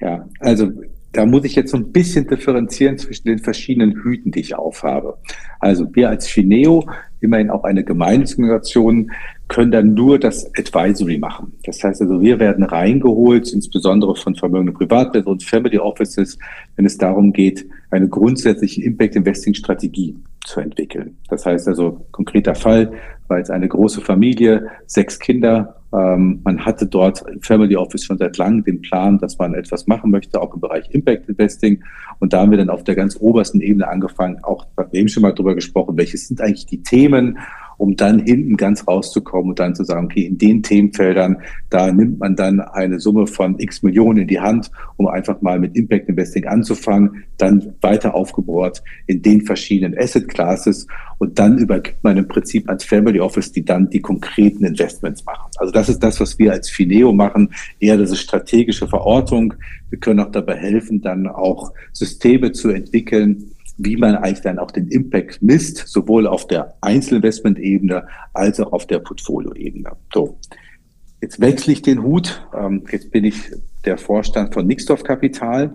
[0.00, 0.70] Ja, also
[1.12, 5.18] da muss ich jetzt so ein bisschen differenzieren zwischen den verschiedenen Hüten, die ich aufhabe.
[5.60, 6.88] Also wir als Fineo,
[7.20, 9.12] immerhin auch eine Gemeinschaftsmigration,
[9.52, 11.52] können dann nur das Advisory machen.
[11.64, 16.38] Das heißt also, wir werden reingeholt, insbesondere von vermögenden Privatpersonen, Family Offices,
[16.76, 21.18] wenn es darum geht, eine grundsätzliche Impact Investing Strategie zu entwickeln.
[21.28, 22.92] Das heißt also, konkreter Fall
[23.28, 25.76] war jetzt eine große Familie, sechs Kinder.
[25.92, 29.86] Ähm, man hatte dort im Family Office schon seit langem den Plan, dass man etwas
[29.86, 31.84] machen möchte, auch im Bereich Impact Investing.
[32.20, 35.32] Und da haben wir dann auf der ganz obersten Ebene angefangen, auch, eben schon mal
[35.32, 37.38] drüber gesprochen, welche sind eigentlich die Themen
[37.82, 42.20] um dann hinten ganz rauszukommen und dann zu sagen, okay, in den Themenfeldern, da nimmt
[42.20, 46.08] man dann eine Summe von x Millionen in die Hand, um einfach mal mit Impact
[46.08, 50.86] Investing anzufangen, dann weiter aufgebohrt in den verschiedenen Asset Classes
[51.18, 55.50] und dann übergibt man im Prinzip ans Family Office, die dann die konkreten Investments machen.
[55.56, 57.48] Also das ist das, was wir als Fineo machen,
[57.80, 59.54] eher diese strategische Verortung.
[59.90, 64.70] Wir können auch dabei helfen, dann auch Systeme zu entwickeln, wie man eigentlich dann auch
[64.70, 69.92] den Impact misst, sowohl auf der Einzelinvestment-Ebene als auch auf der Portfolio-Ebene.
[70.12, 70.38] So,
[71.20, 72.46] jetzt wechsle ich den Hut.
[72.54, 73.50] Ähm, jetzt bin ich
[73.84, 75.74] der Vorstand von Nixdorf Kapital.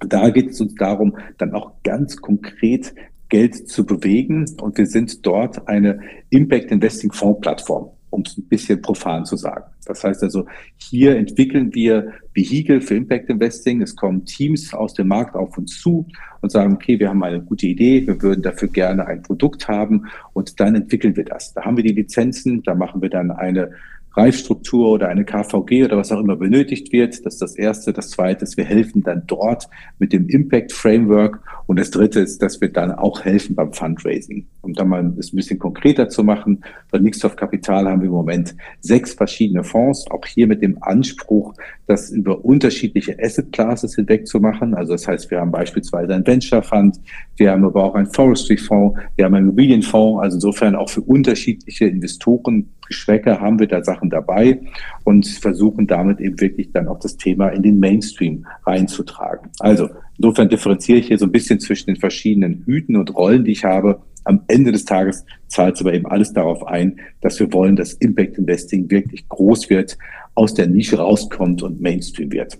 [0.00, 2.94] Da geht es uns darum, dann auch ganz konkret
[3.28, 4.44] Geld zu bewegen.
[4.60, 6.00] Und wir sind dort eine
[6.30, 9.64] Impact Investing Fonds Plattform um es ein bisschen profan zu sagen.
[9.84, 10.46] Das heißt also,
[10.78, 13.82] hier entwickeln wir Vehikel für Impact Investing.
[13.82, 16.06] Es kommen Teams aus dem Markt auf uns zu
[16.40, 20.06] und sagen, okay, wir haben eine gute Idee, wir würden dafür gerne ein Produkt haben
[20.32, 21.52] und dann entwickeln wir das.
[21.52, 23.70] Da haben wir die Lizenzen, da machen wir dann eine
[24.16, 27.26] Reifstruktur oder eine KVG oder was auch immer benötigt wird.
[27.26, 27.92] Das ist das Erste.
[27.92, 31.40] Das Zweite ist, wir helfen dann dort mit dem Impact Framework.
[31.66, 34.46] Und das Dritte ist, dass wir dann auch helfen beim Fundraising.
[34.62, 38.14] Um da mal es ein bisschen konkreter zu machen, bei Mixoff Kapital haben wir im
[38.14, 41.54] Moment sechs verschiedene Fonds, auch hier mit dem Anspruch,
[41.86, 44.74] das über unterschiedliche Asset Classes hinweg zu machen.
[44.74, 47.00] Also das heißt, wir haben beispielsweise ein Venture Fund,
[47.36, 51.02] wir haben aber auch einen Forestry Fonds, wir haben einen Immobilienfonds, also insofern auch für
[51.02, 54.60] unterschiedliche Investoren Geschmäcker haben wir da Sachen dabei
[55.04, 59.50] und versuchen damit eben wirklich dann auch das Thema in den Mainstream reinzutragen.
[59.58, 63.52] Also insofern differenziere ich hier so ein bisschen zwischen den verschiedenen Hüten und Rollen, die
[63.52, 64.02] ich habe.
[64.24, 67.92] Am Ende des Tages zahlt es aber eben alles darauf ein, dass wir wollen, dass
[67.94, 69.96] Impact Investing wirklich groß wird,
[70.34, 72.58] aus der Nische rauskommt und Mainstream wird.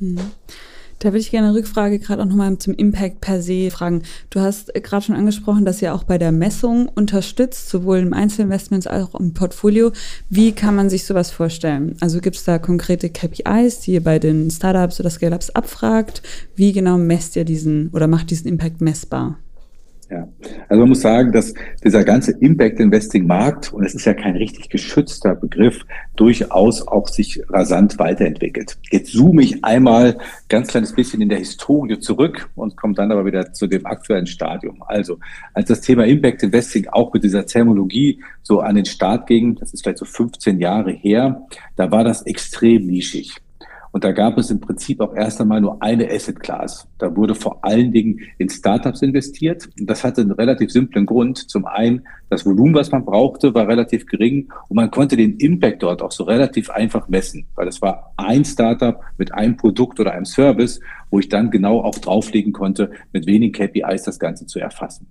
[0.00, 0.18] Mhm.
[1.04, 4.04] Da würde ich gerne eine Rückfrage gerade auch nochmal zum Impact per se fragen.
[4.30, 8.86] Du hast gerade schon angesprochen, dass ihr auch bei der Messung unterstützt, sowohl im Einzelinvestments
[8.86, 9.92] als auch im Portfolio.
[10.30, 11.94] Wie kann man sich sowas vorstellen?
[12.00, 16.22] Also gibt es da konkrete KPIs, die ihr bei den Startups oder Scale-Ups abfragt?
[16.56, 19.36] Wie genau messt ihr diesen oder macht diesen Impact messbar?
[20.14, 20.28] Ja,
[20.68, 24.36] also man muss sagen, dass dieser ganze Impact Investing Markt, und es ist ja kein
[24.36, 28.78] richtig geschützter Begriff, durchaus auch sich rasant weiterentwickelt.
[28.92, 30.16] Jetzt zoome ich einmal
[30.48, 34.28] ganz kleines bisschen in der Historie zurück und komme dann aber wieder zu dem aktuellen
[34.28, 34.84] Stadium.
[34.86, 35.18] Also,
[35.52, 39.74] als das Thema Impact Investing auch mit dieser Thermologie so an den Start ging, das
[39.74, 43.40] ist vielleicht so 15 Jahre her, da war das extrem nischig.
[43.94, 46.88] Und da gab es im Prinzip auch erst einmal nur eine Asset Class.
[46.98, 49.68] Da wurde vor allen Dingen in Startups investiert.
[49.78, 51.48] Und das hatte einen relativ simplen Grund.
[51.48, 55.84] Zum einen, das Volumen, was man brauchte, war relativ gering und man konnte den Impact
[55.84, 60.10] dort auch so relativ einfach messen, weil es war ein Startup mit einem Produkt oder
[60.10, 60.80] einem Service,
[61.10, 65.06] wo ich dann genau auch drauflegen konnte, mit wenigen KPIs das Ganze zu erfassen.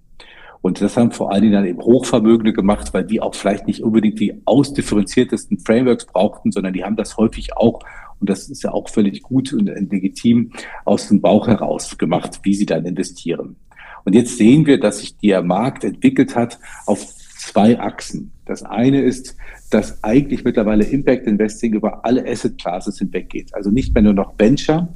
[0.63, 3.83] Und das haben vor allen Dingen dann eben Hochvermögende gemacht, weil die auch vielleicht nicht
[3.83, 7.81] unbedingt die ausdifferenziertesten Frameworks brauchten, sondern die haben das häufig auch
[8.21, 10.53] und das ist ja auch völlig gut und legitim
[10.85, 13.57] aus dem Bauch heraus gemacht, wie sie dann investieren.
[14.05, 17.05] Und jetzt sehen wir, dass sich der Markt entwickelt hat auf
[17.37, 18.31] zwei Achsen.
[18.45, 19.35] Das eine ist,
[19.71, 23.53] dass eigentlich mittlerweile Impact Investing über alle Asset Classes hinweggeht.
[23.53, 24.87] Also nicht mehr nur noch Venture,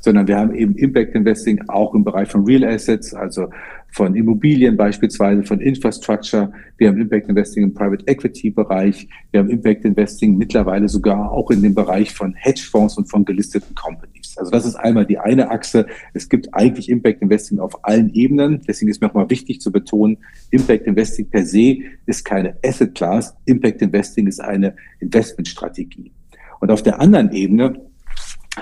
[0.00, 3.48] sondern wir haben eben Impact Investing auch im Bereich von Real Assets, also
[3.92, 6.52] von Immobilien beispielsweise, von Infrastructure.
[6.78, 9.08] Wir haben Impact Investing im Private Equity Bereich.
[9.30, 13.74] Wir haben Impact Investing mittlerweile sogar auch in dem Bereich von Hedgefonds und von gelisteten
[13.74, 14.36] Companies.
[14.38, 15.86] Also das ist einmal die eine Achse.
[16.14, 18.62] Es gibt eigentlich Impact Investing auf allen Ebenen.
[18.66, 20.18] Deswegen ist mir auch mal wichtig zu betonen,
[20.50, 23.34] Impact Investing per se ist keine Asset Class.
[23.44, 26.12] Impact Investing ist eine Investmentstrategie.
[26.60, 27.89] Und auf der anderen Ebene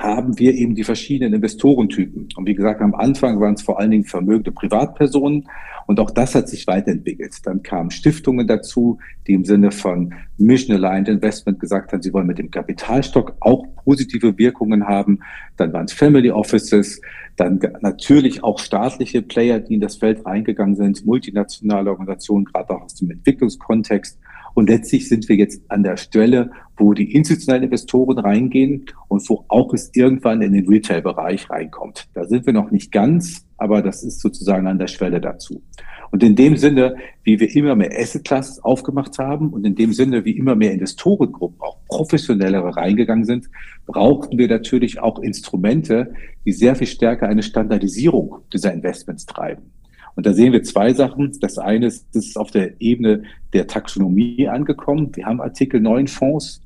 [0.00, 2.28] haben wir eben die verschiedenen Investorentypen.
[2.36, 5.48] Und wie gesagt, am Anfang waren es vor allen Dingen vermögende Privatpersonen
[5.88, 7.34] und auch das hat sich weiterentwickelt.
[7.44, 12.26] Dann kamen Stiftungen dazu, die im Sinne von Mission Aligned Investment gesagt haben, sie wollen
[12.26, 15.20] mit dem Kapitalstock auch positive Wirkungen haben.
[15.56, 17.00] Dann waren es Family Offices,
[17.36, 22.82] dann natürlich auch staatliche Player, die in das Feld reingegangen sind, multinationale Organisationen, gerade auch
[22.82, 24.18] aus dem Entwicklungskontext.
[24.54, 29.44] Und letztlich sind wir jetzt an der Stelle, wo die institutionellen Investoren reingehen und wo
[29.48, 32.08] auch es irgendwann in den Retail-Bereich reinkommt.
[32.14, 35.62] Da sind wir noch nicht ganz, aber das ist sozusagen an der Schwelle dazu.
[36.10, 40.24] Und in dem Sinne, wie wir immer mehr Asset-Classes aufgemacht haben und in dem Sinne,
[40.24, 43.50] wie immer mehr Investorengruppen, auch professionellere reingegangen sind,
[43.86, 46.14] brauchten wir natürlich auch Instrumente,
[46.46, 49.70] die sehr viel stärker eine Standardisierung dieser Investments treiben.
[50.18, 51.30] Und da sehen wir zwei Sachen.
[51.40, 55.14] Das eine ist, das ist auf der Ebene der Taxonomie angekommen.
[55.14, 56.60] Wir haben Artikel 9 Fonds,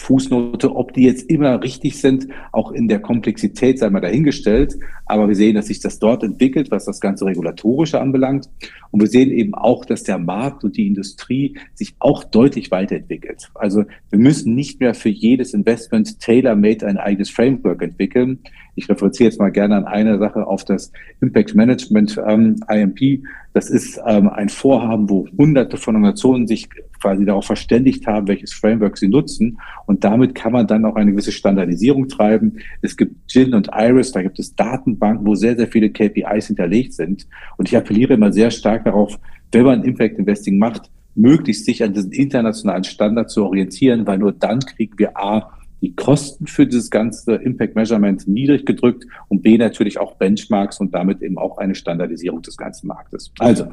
[0.00, 4.78] Fußnote, ob die jetzt immer richtig sind, auch in der Komplexität sei mal dahingestellt.
[5.06, 8.48] Aber wir sehen, dass sich das dort entwickelt, was das ganze Regulatorische anbelangt.
[8.90, 13.50] Und wir sehen eben auch, dass der Markt und die Industrie sich auch deutlich weiterentwickelt.
[13.54, 18.40] Also wir müssen nicht mehr für jedes Investment tailor-made ein eigenes Framework entwickeln.
[18.74, 23.22] Ich referenziere jetzt mal gerne an eine Sache auf das Impact Management ähm, IMP.
[23.52, 26.68] Das ist ähm, ein Vorhaben, wo hunderte von Organisationen sich
[27.00, 29.58] quasi darauf verständigt haben, welches Framework sie nutzen.
[29.86, 32.58] Und damit kann man dann auch eine gewisse Standardisierung treiben.
[32.82, 36.94] Es gibt Gin und Iris, da gibt es Datenbanken, wo sehr, sehr viele KPIs hinterlegt
[36.94, 37.26] sind.
[37.56, 39.18] Und ich appelliere immer sehr stark darauf,
[39.52, 44.32] wenn man Impact Investing macht, möglichst sich an diesen internationalen Standard zu orientieren, weil nur
[44.32, 49.56] dann kriegen wir A, die Kosten für dieses ganze Impact Measurement niedrig gedrückt und B
[49.56, 53.32] natürlich auch Benchmarks und damit eben auch eine Standardisierung des ganzen Marktes.
[53.38, 53.66] Also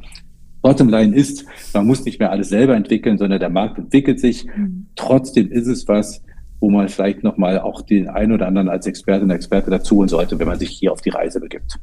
[0.62, 4.46] Bottomline ist, man muss nicht mehr alles selber entwickeln, sondern der Markt entwickelt sich.
[4.46, 4.88] Mhm.
[4.96, 6.22] Trotzdem ist es was,
[6.60, 10.39] wo man vielleicht nochmal auch den einen oder anderen als Expertin, Experte dazu holen sollte,
[10.39, 11.80] wenn man sich hier auf die Reise begibt.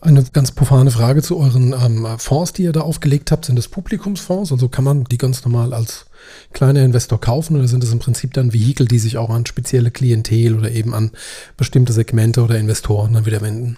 [0.00, 3.46] Eine ganz profane Frage zu euren ähm, Fonds, die ihr da aufgelegt habt.
[3.46, 4.52] Sind das Publikumsfonds?
[4.52, 6.06] Also kann man die ganz normal als
[6.52, 9.90] kleiner Investor kaufen oder sind es im Prinzip dann Vehikel, die sich auch an spezielle
[9.90, 11.10] Klientel oder eben an
[11.56, 13.76] bestimmte Segmente oder Investoren dann wieder wenden?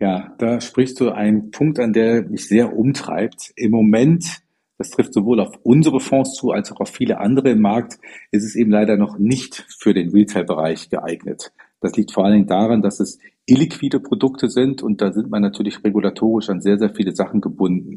[0.00, 3.52] Ja, da sprichst du einen Punkt an, der mich sehr umtreibt.
[3.54, 4.40] Im Moment,
[4.78, 7.98] das trifft sowohl auf unsere Fonds zu als auch auf viele andere im Markt,
[8.30, 11.52] ist es eben leider noch nicht für den Retail-Bereich geeignet.
[11.82, 15.42] Das liegt vor allen Dingen daran, dass es illiquide Produkte sind und da sind man
[15.42, 17.96] natürlich regulatorisch an sehr, sehr viele Sachen gebunden.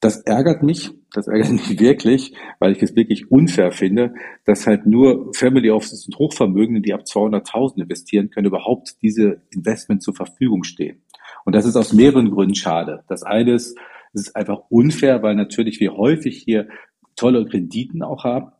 [0.00, 4.86] Das ärgert mich, das ärgert mich wirklich, weil ich es wirklich unfair finde, dass halt
[4.86, 10.64] nur Family Offices und Hochvermögende, die ab 200.000 investieren können, überhaupt diese Investment zur Verfügung
[10.64, 11.02] stehen.
[11.44, 13.04] Und das ist aus mehreren Gründen schade.
[13.08, 13.78] Das eine ist,
[14.12, 16.68] es ist einfach unfair, weil natürlich wir häufig hier
[17.16, 18.52] tolle Krediten auch haben.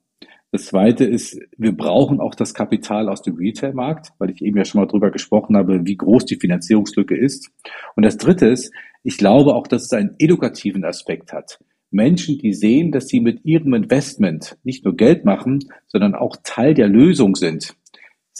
[0.52, 4.64] Das zweite ist, wir brauchen auch das Kapital aus dem Retail-Markt, weil ich eben ja
[4.64, 7.50] schon mal drüber gesprochen habe, wie groß die Finanzierungslücke ist.
[7.94, 8.72] Und das dritte ist,
[9.02, 11.58] ich glaube auch, dass es einen edukativen Aspekt hat.
[11.90, 15.58] Menschen, die sehen, dass sie mit ihrem Investment nicht nur Geld machen,
[15.88, 17.74] sondern auch Teil der Lösung sind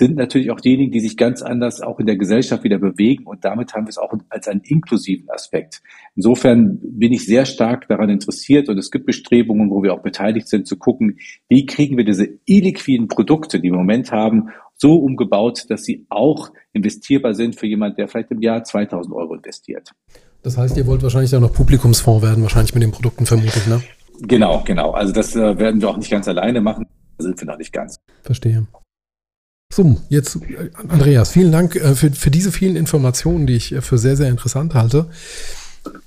[0.01, 3.45] sind natürlich auch diejenigen, die sich ganz anders auch in der Gesellschaft wieder bewegen und
[3.45, 5.83] damit haben wir es auch als einen inklusiven Aspekt.
[6.17, 10.49] Insofern bin ich sehr stark daran interessiert und es gibt Bestrebungen, wo wir auch beteiligt
[10.49, 11.19] sind, zu gucken,
[11.49, 16.07] wie kriegen wir diese illiquiden Produkte, die wir im Moment haben, so umgebaut, dass sie
[16.09, 19.91] auch investierbar sind für jemand, der vielleicht im Jahr 2000 Euro investiert.
[20.43, 23.83] Das heißt, ihr wollt wahrscheinlich auch noch Publikumsfonds werden, wahrscheinlich mit den Produkten vermutlich, ne?
[24.23, 24.93] Genau, genau.
[24.93, 26.87] Also das äh, werden wir auch nicht ganz alleine machen.
[27.19, 27.97] Da sind wir noch nicht ganz.
[28.23, 28.67] Verstehe.
[29.73, 33.83] So, jetzt, äh, Andreas, vielen Dank äh, für, für diese vielen Informationen, die ich äh,
[33.83, 35.07] für sehr, sehr interessant halte.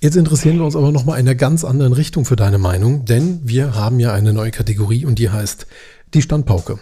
[0.02, 3.40] Jetzt interessieren wir uns aber nochmal in einer ganz anderen Richtung für deine Meinung, denn
[3.44, 5.66] wir haben ja eine neue Kategorie und die heißt
[6.14, 6.80] die Standpauke.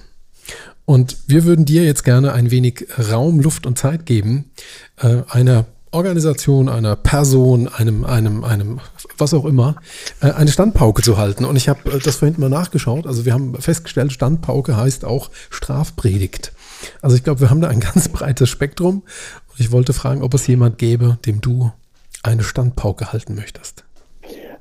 [0.86, 4.52] Und wir würden dir jetzt gerne ein wenig Raum, Luft und Zeit geben,
[4.98, 8.80] einer Organisation, einer Person, einem, einem, einem,
[9.17, 9.75] was auch immer,
[10.21, 11.43] eine Standpauke zu halten.
[11.43, 13.06] Und ich habe das vorhin mal nachgeschaut.
[13.06, 16.54] Also wir haben festgestellt, Standpauke heißt auch Strafpredigt.
[17.01, 19.04] Also ich glaube, wir haben da ein ganz breites Spektrum.
[19.49, 21.71] Und ich wollte fragen, ob es jemand gäbe, dem du
[22.23, 23.84] eine Standpauke halten möchtest.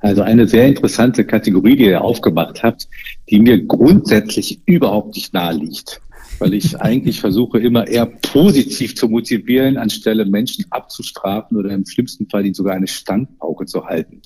[0.00, 2.88] Also eine sehr interessante Kategorie, die ihr aufgemacht habt,
[3.28, 6.00] die mir grundsätzlich überhaupt nicht nahe liegt.
[6.40, 12.29] Weil ich eigentlich versuche, immer eher positiv zu motivieren, anstelle Menschen abzustrafen oder im schlimmsten
[12.29, 14.22] Fall ihnen sogar eine Standpauke zu halten.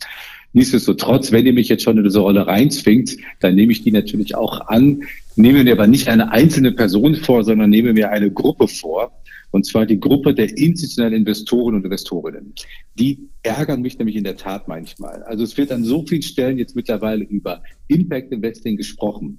[0.55, 4.37] Nichtsdestotrotz, wenn ihr mich jetzt schon in diese Rolle reinzwingt, dann nehme ich die natürlich
[4.37, 5.03] auch an,
[5.35, 9.11] nehme mir aber nicht eine einzelne Person vor, sondern nehme mir eine Gruppe vor.
[9.50, 12.55] Und zwar die Gruppe der institutionellen Investoren und Investorinnen.
[12.98, 15.22] Die ärgern mich nämlich in der Tat manchmal.
[15.24, 19.38] Also es wird an so vielen Stellen jetzt mittlerweile über Impact Investing gesprochen.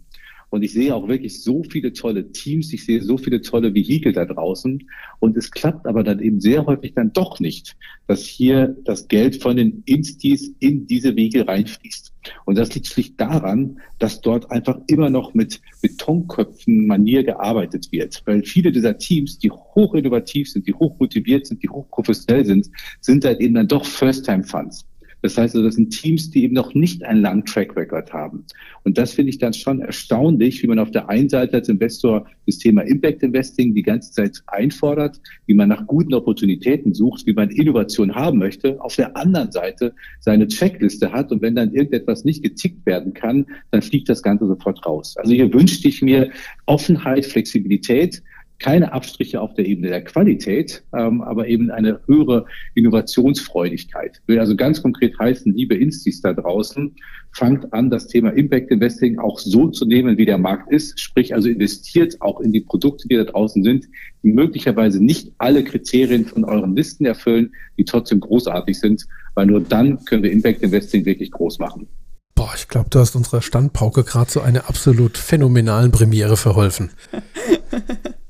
[0.56, 4.14] Und ich sehe auch wirklich so viele tolle Teams, ich sehe so viele tolle Vehikel
[4.14, 4.88] da draußen.
[5.20, 7.76] Und es klappt aber dann eben sehr häufig dann doch nicht,
[8.08, 12.14] dass hier das Geld von den Instis in diese Vehikel reinfließt.
[12.46, 18.24] Und das liegt schlicht daran, dass dort einfach immer noch mit Betonköpfen Manier gearbeitet wird.
[18.24, 22.46] Weil viele dieser Teams, die hoch innovativ sind, die hoch motiviert sind, die hoch professionell
[22.46, 22.70] sind,
[23.02, 24.86] sind halt eben dann doch First-Time-Funds.
[25.26, 28.46] Das heißt, also, das sind Teams, die eben noch nicht einen langen Track Record haben.
[28.84, 32.28] Und das finde ich dann schon erstaunlich, wie man auf der einen Seite als Investor
[32.46, 37.34] das Thema Impact Investing die ganze Zeit einfordert, wie man nach guten Opportunitäten sucht, wie
[37.34, 42.24] man Innovation haben möchte, auf der anderen Seite seine Checkliste hat und wenn dann irgendetwas
[42.24, 45.18] nicht getickt werden kann, dann fliegt das Ganze sofort raus.
[45.18, 46.30] Also hier wünschte ich mir
[46.68, 48.22] Offenheit, Flexibilität,
[48.60, 54.22] keine Abstriche auf der Ebene der Qualität, ähm, aber eben eine höhere Innovationsfreudigkeit.
[54.28, 56.96] Will also ganz konkret heißen, liebe Instis da draußen,
[57.34, 61.00] fangt an, das Thema Impact Investing auch so zu nehmen, wie der Markt ist.
[61.00, 63.86] Sprich also investiert auch in die Produkte, die da draußen sind,
[64.24, 69.62] die möglicherweise nicht alle Kriterien von euren Listen erfüllen, die trotzdem großartig sind, weil nur
[69.62, 71.88] dann können wir Impact Investing wirklich groß machen.
[72.36, 76.92] Boah, ich glaube, du hast unserer Standpauke gerade so eine absolut phänomenalen Premiere verholfen.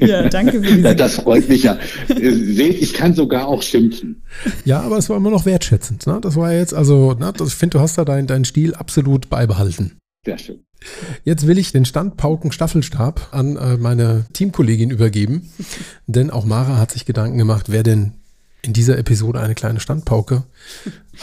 [0.00, 1.78] Ja, danke für Das freut mich ja.
[2.08, 4.22] Seht, ich kann sogar auch schimpfen.
[4.64, 6.06] Ja, aber es war immer noch wertschätzend.
[6.06, 6.18] Ne?
[6.22, 9.28] Das war jetzt, also, ne, das, ich finde, du hast da deinen dein Stil absolut
[9.28, 9.98] beibehalten.
[10.24, 10.60] Sehr schön.
[11.24, 15.50] Jetzt will ich den Standpauken Staffelstab an äh, meine Teamkollegin übergeben,
[16.06, 18.14] denn auch Mara hat sich Gedanken gemacht, wer denn
[18.62, 20.44] in dieser Episode eine kleine Standpauke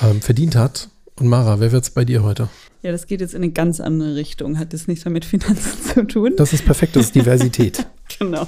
[0.01, 0.89] ähm, verdient hat.
[1.17, 2.49] Und Mara, wer wird es bei dir heute?
[2.81, 4.59] Ja, das geht jetzt in eine ganz andere Richtung.
[4.59, 6.33] Hat das nichts mehr mit Finanzen zu tun?
[6.37, 7.85] Das ist perfekt, das ist Diversität.
[8.19, 8.47] genau.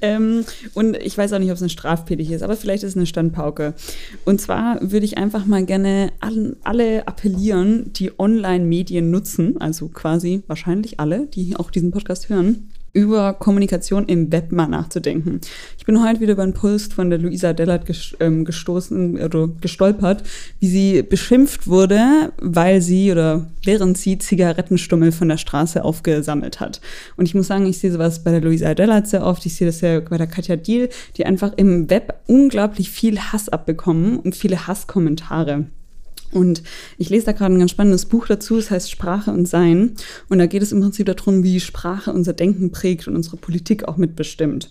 [0.00, 0.44] Ähm,
[0.74, 3.06] und ich weiß auch nicht, ob es eine strafpflichtig ist, aber vielleicht ist es eine
[3.06, 3.74] Standpauke.
[4.24, 10.42] Und zwar würde ich einfach mal gerne an alle appellieren, die Online-Medien nutzen, also quasi
[10.46, 15.40] wahrscheinlich alle, die auch diesen Podcast hören, über Kommunikation im Web mal nachzudenken.
[15.78, 17.84] Ich bin heute wieder über einen Post von der Luisa Dellert
[18.20, 20.22] ähm, gestoßen oder gestolpert,
[20.60, 26.80] wie sie beschimpft wurde, weil sie oder während sie Zigarettenstummel von der Straße aufgesammelt hat.
[27.16, 29.66] Und ich muss sagen, ich sehe sowas bei der Luisa Dellert sehr oft, ich sehe
[29.66, 34.36] das ja bei der Katja Diel, die einfach im Web unglaublich viel Hass abbekommen und
[34.36, 35.66] viele Hasskommentare.
[36.32, 36.62] Und
[36.98, 39.92] ich lese da gerade ein ganz spannendes Buch dazu, es heißt Sprache und Sein.
[40.28, 43.86] Und da geht es im Prinzip darum, wie Sprache unser Denken prägt und unsere Politik
[43.86, 44.70] auch mitbestimmt.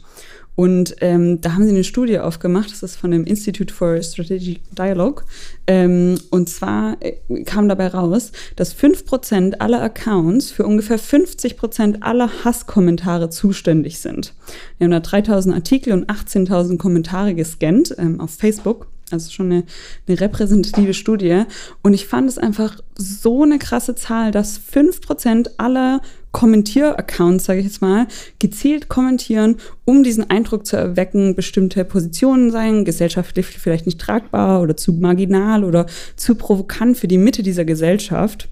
[0.55, 4.59] Und ähm, da haben sie eine Studie aufgemacht, das ist von dem Institute for Strategic
[4.75, 5.23] Dialogue.
[5.65, 12.29] Ähm, und zwar äh, kam dabei raus, dass 5% aller Accounts für ungefähr 50% aller
[12.43, 14.33] Hasskommentare zuständig sind.
[14.77, 18.87] Wir haben da 3000 Artikel und 18.000 Kommentare gescannt ähm, auf Facebook.
[19.11, 19.63] Also schon eine,
[20.07, 21.43] eine repräsentative Studie.
[21.81, 26.01] Und ich fand es einfach so eine krasse Zahl, dass 5% aller
[26.31, 28.07] Kommentier-Accounts, sage ich jetzt mal,
[28.39, 34.77] gezielt kommentieren, um diesen Eindruck zu erwecken, bestimmte Positionen seien gesellschaftlich vielleicht nicht tragbar oder
[34.77, 35.85] zu marginal oder
[36.15, 38.47] zu provokant für die Mitte dieser Gesellschaft.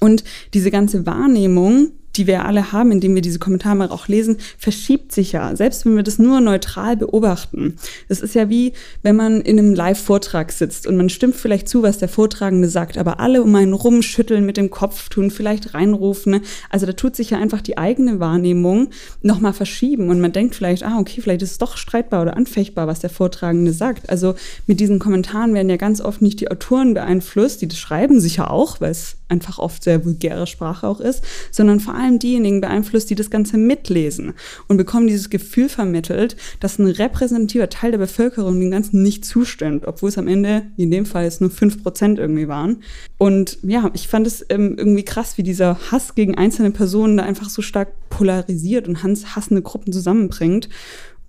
[0.00, 5.12] Und diese ganze Wahrnehmung die wir alle haben, indem wir diese Kommentare auch lesen, verschiebt
[5.12, 7.76] sich ja, selbst wenn wir das nur neutral beobachten.
[8.08, 11.82] Das ist ja wie, wenn man in einem Live-Vortrag sitzt und man stimmt vielleicht zu,
[11.82, 16.40] was der Vortragende sagt, aber alle um einen rumschütteln mit dem Kopf tun, vielleicht reinrufen.
[16.70, 18.90] Also da tut sich ja einfach die eigene Wahrnehmung
[19.22, 22.86] nochmal verschieben und man denkt vielleicht, ah, okay, vielleicht ist es doch streitbar oder anfechtbar,
[22.86, 24.10] was der Vortragende sagt.
[24.10, 24.34] Also
[24.66, 28.50] mit diesen Kommentaren werden ja ganz oft nicht die Autoren beeinflusst, die das schreiben sicher
[28.50, 33.10] auch, weil es einfach oft sehr vulgäre Sprache auch ist, sondern vor allem diejenigen beeinflusst,
[33.10, 34.34] die das Ganze mitlesen
[34.68, 39.86] und bekommen dieses Gefühl vermittelt, dass ein repräsentativer Teil der Bevölkerung dem Ganzen nicht zustimmt,
[39.86, 42.82] obwohl es am Ende, in dem Fall jetzt nur 5% irgendwie waren.
[43.18, 47.22] Und ja, ich fand es ähm, irgendwie krass, wie dieser Hass gegen einzelne Personen da
[47.22, 50.68] einfach so stark polarisiert und hassende Gruppen zusammenbringt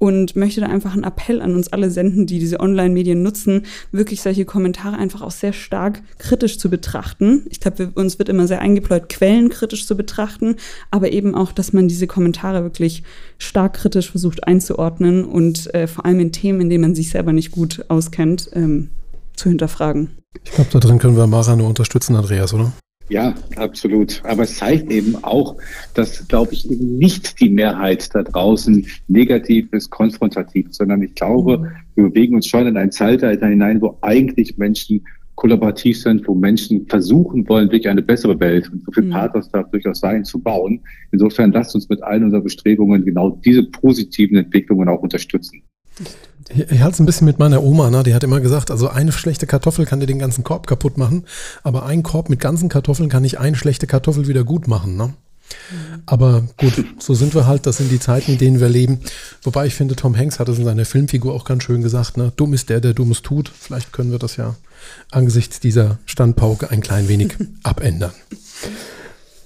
[0.04, 3.62] und möchte da einfach einen Appell an uns alle senden, die diese Online-Medien nutzen,
[3.94, 7.46] wirklich solche Kommentare einfach auch sehr stark kritisch zu betrachten.
[7.50, 10.58] Ich glaube, uns wird immer sehr eingepläut, Quellen kritisch zu betrachten,
[10.92, 13.04] aber eben auch, dass man diese Kommentare wirklich
[13.38, 17.32] stark kritisch versucht einzuordnen und äh, vor allem in Themen, in denen man sich selber
[17.32, 18.90] nicht gut auskennt, ähm,
[19.38, 20.10] zu hinterfragen.
[20.44, 22.74] Ich glaube, da drin können wir Mara nur unterstützen, Andreas, oder?
[23.10, 24.22] Ja, absolut.
[24.26, 25.58] Aber es zeigt eben auch,
[25.94, 31.58] dass, glaube ich, eben nicht die Mehrheit da draußen negativ ist, konfrontativ, sondern ich glaube,
[31.58, 31.68] mhm.
[31.96, 36.86] wir bewegen uns schon in ein Zeitalter hinein, wo eigentlich Menschen kollaborativ sind, wo Menschen
[36.88, 39.12] versuchen wollen, durch eine bessere Welt, und so viel mhm.
[39.12, 40.80] Pathos darf durchaus sein, zu bauen.
[41.12, 45.64] Insofern lasst uns mit allen unseren Bestrebungen genau diese positiven Entwicklungen auch unterstützen.
[46.50, 48.04] Ich, ich halte es ein bisschen mit meiner Oma, ne?
[48.04, 51.26] die hat immer gesagt, also eine schlechte Kartoffel kann dir den ganzen Korb kaputt machen,
[51.64, 54.98] aber ein Korb mit ganzen Kartoffeln kann nicht eine schlechte Kartoffel wieder gut machen.
[54.98, 55.14] Ne?
[56.06, 59.00] Aber gut, so sind wir halt, das sind die Zeiten, in denen wir leben.
[59.42, 62.32] Wobei ich finde, Tom Hanks hat es in seiner Filmfigur auch ganz schön gesagt, ne?
[62.36, 63.52] dumm ist der, der Dummes tut.
[63.58, 64.56] Vielleicht können wir das ja
[65.12, 68.12] angesichts dieser Standpauke ein klein wenig abändern.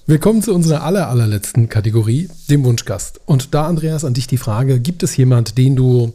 [0.06, 3.20] Wir kommen zu unserer aller, allerletzten Kategorie, dem Wunschgast.
[3.26, 6.14] Und da, Andreas, an dich die Frage, gibt es jemand, den du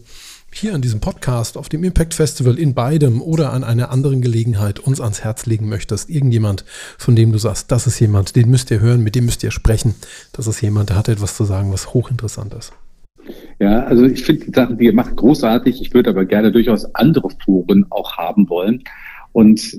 [0.54, 4.80] hier in diesem Podcast, auf dem Impact Festival, in beidem oder an einer anderen Gelegenheit
[4.80, 6.10] uns ans Herz legen möchtest.
[6.10, 6.66] Irgendjemand,
[6.98, 9.52] von dem du sagst, das ist jemand, den müsst ihr hören, mit dem müsst ihr
[9.52, 9.96] sprechen.
[10.32, 12.74] Das ist jemand, der hat etwas zu sagen, was hochinteressant ist.
[13.60, 15.82] Ja, also ich finde die Sachen, die ihr macht, großartig.
[15.82, 18.84] Ich würde aber gerne durchaus andere Foren auch haben wollen.
[19.32, 19.78] Und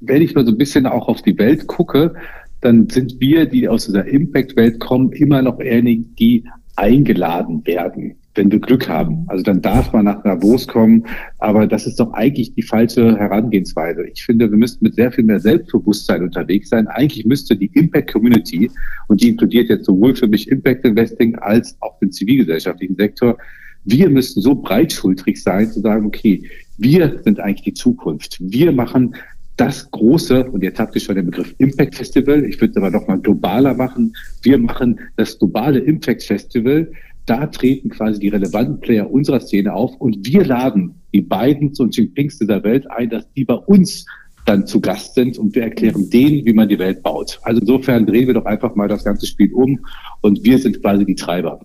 [0.00, 2.14] wenn ich mal so ein bisschen auch auf die Welt gucke,
[2.60, 6.44] dann sind wir, die aus dieser Impact-Welt kommen, immer noch eher die
[6.76, 9.24] eingeladen werden, wenn wir Glück haben.
[9.28, 11.04] Also dann darf man nach Davos kommen,
[11.38, 14.06] aber das ist doch eigentlich die falsche Herangehensweise.
[14.06, 16.86] Ich finde, wir müssten mit sehr viel mehr Selbstbewusstsein unterwegs sein.
[16.88, 18.70] Eigentlich müsste die Impact Community,
[19.08, 23.36] und die inkludiert jetzt sowohl für mich Impact Investing als auch den zivilgesellschaftlichen Sektor,
[23.84, 26.42] wir müssten so breitschultrig sein, zu sagen, okay,
[26.78, 28.36] wir sind eigentlich die Zukunft.
[28.40, 29.14] Wir machen
[29.56, 32.90] das große, und jetzt habt ihr schon den Begriff Impact Festival, ich würde es aber
[32.90, 34.14] noch mal globaler machen.
[34.42, 36.90] Wir machen das globale Impact Festival.
[37.26, 41.96] Da treten quasi die relevanten Player unserer Szene auf und wir laden die beiden und
[41.96, 44.06] Jinpings dieser Welt ein, dass die bei uns
[44.44, 47.40] dann zu Gast sind und wir erklären denen, wie man die Welt baut.
[47.42, 49.84] Also insofern drehen wir doch einfach mal das ganze Spiel um
[50.20, 51.60] und wir sind quasi die Treiber.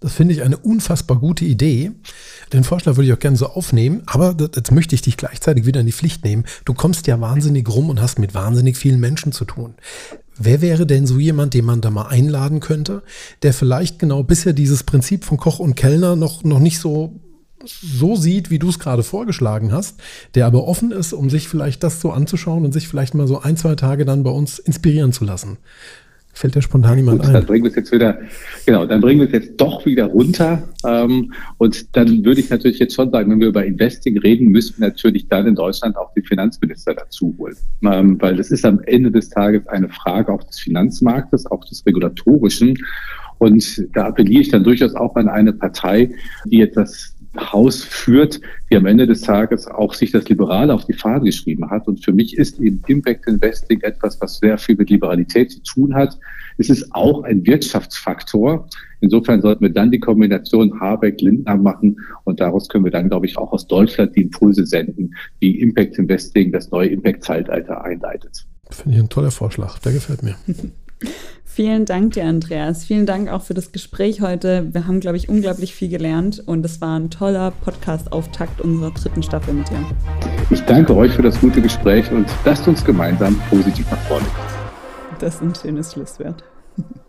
[0.00, 1.90] Das finde ich eine unfassbar gute Idee.
[2.52, 5.80] Den Vorschlag würde ich auch gerne so aufnehmen, aber jetzt möchte ich dich gleichzeitig wieder
[5.80, 6.44] in die Pflicht nehmen.
[6.64, 9.74] Du kommst ja wahnsinnig rum und hast mit wahnsinnig vielen Menschen zu tun.
[10.38, 13.02] Wer wäre denn so jemand, den man da mal einladen könnte,
[13.42, 17.20] der vielleicht genau bisher dieses Prinzip von Koch und Kellner noch, noch nicht so
[17.64, 20.00] so sieht, wie du es gerade vorgeschlagen hast,
[20.36, 23.40] der aber offen ist, um sich vielleicht das so anzuschauen und sich vielleicht mal so
[23.40, 25.58] ein, zwei Tage dann bei uns inspirieren zu lassen.
[26.38, 27.34] Fällt dir spontan jemand Gut, ein?
[27.34, 28.16] Dann bringen wir es jetzt wieder,
[28.64, 30.62] genau, dann bringen wir es jetzt doch wieder runter.
[30.86, 34.78] Ähm, und dann würde ich natürlich jetzt schon sagen, wenn wir über Investing reden, müssen
[34.78, 37.56] wir natürlich dann in Deutschland auch den Finanzminister dazu holen.
[37.82, 41.84] Ähm, weil das ist am Ende des Tages eine Frage auch des Finanzmarktes, auch des
[41.84, 42.78] Regulatorischen.
[43.38, 46.12] Und da appelliere ich dann durchaus auch an eine Partei,
[46.44, 50.86] die jetzt das Haus führt, die am Ende des Tages auch sich das Liberale auf
[50.86, 51.86] die Fahne geschrieben hat.
[51.86, 55.94] Und für mich ist eben Impact Investing etwas, was sehr viel mit Liberalität zu tun
[55.94, 56.18] hat.
[56.56, 58.68] Es ist auch ein Wirtschaftsfaktor.
[59.00, 63.36] Insofern sollten wir dann die Kombination Habeck-Lindner machen und daraus können wir dann, glaube ich,
[63.36, 68.46] auch aus Deutschland die Impulse senden, wie Impact Investing das neue Impact-Zeitalter einleitet.
[68.70, 70.36] Finde ich ein toller Vorschlag, der gefällt mir.
[71.58, 72.84] Vielen Dank dir, Andreas.
[72.84, 74.72] Vielen Dank auch für das Gespräch heute.
[74.72, 79.24] Wir haben, glaube ich, unglaublich viel gelernt und es war ein toller Podcast-Auftakt unserer dritten
[79.24, 79.84] Staffel mit dir.
[80.50, 85.18] Ich danke euch für das gute Gespräch und lasst uns gemeinsam positiv nach vorne kommen.
[85.18, 86.44] Das ist ein schönes Schlusswort.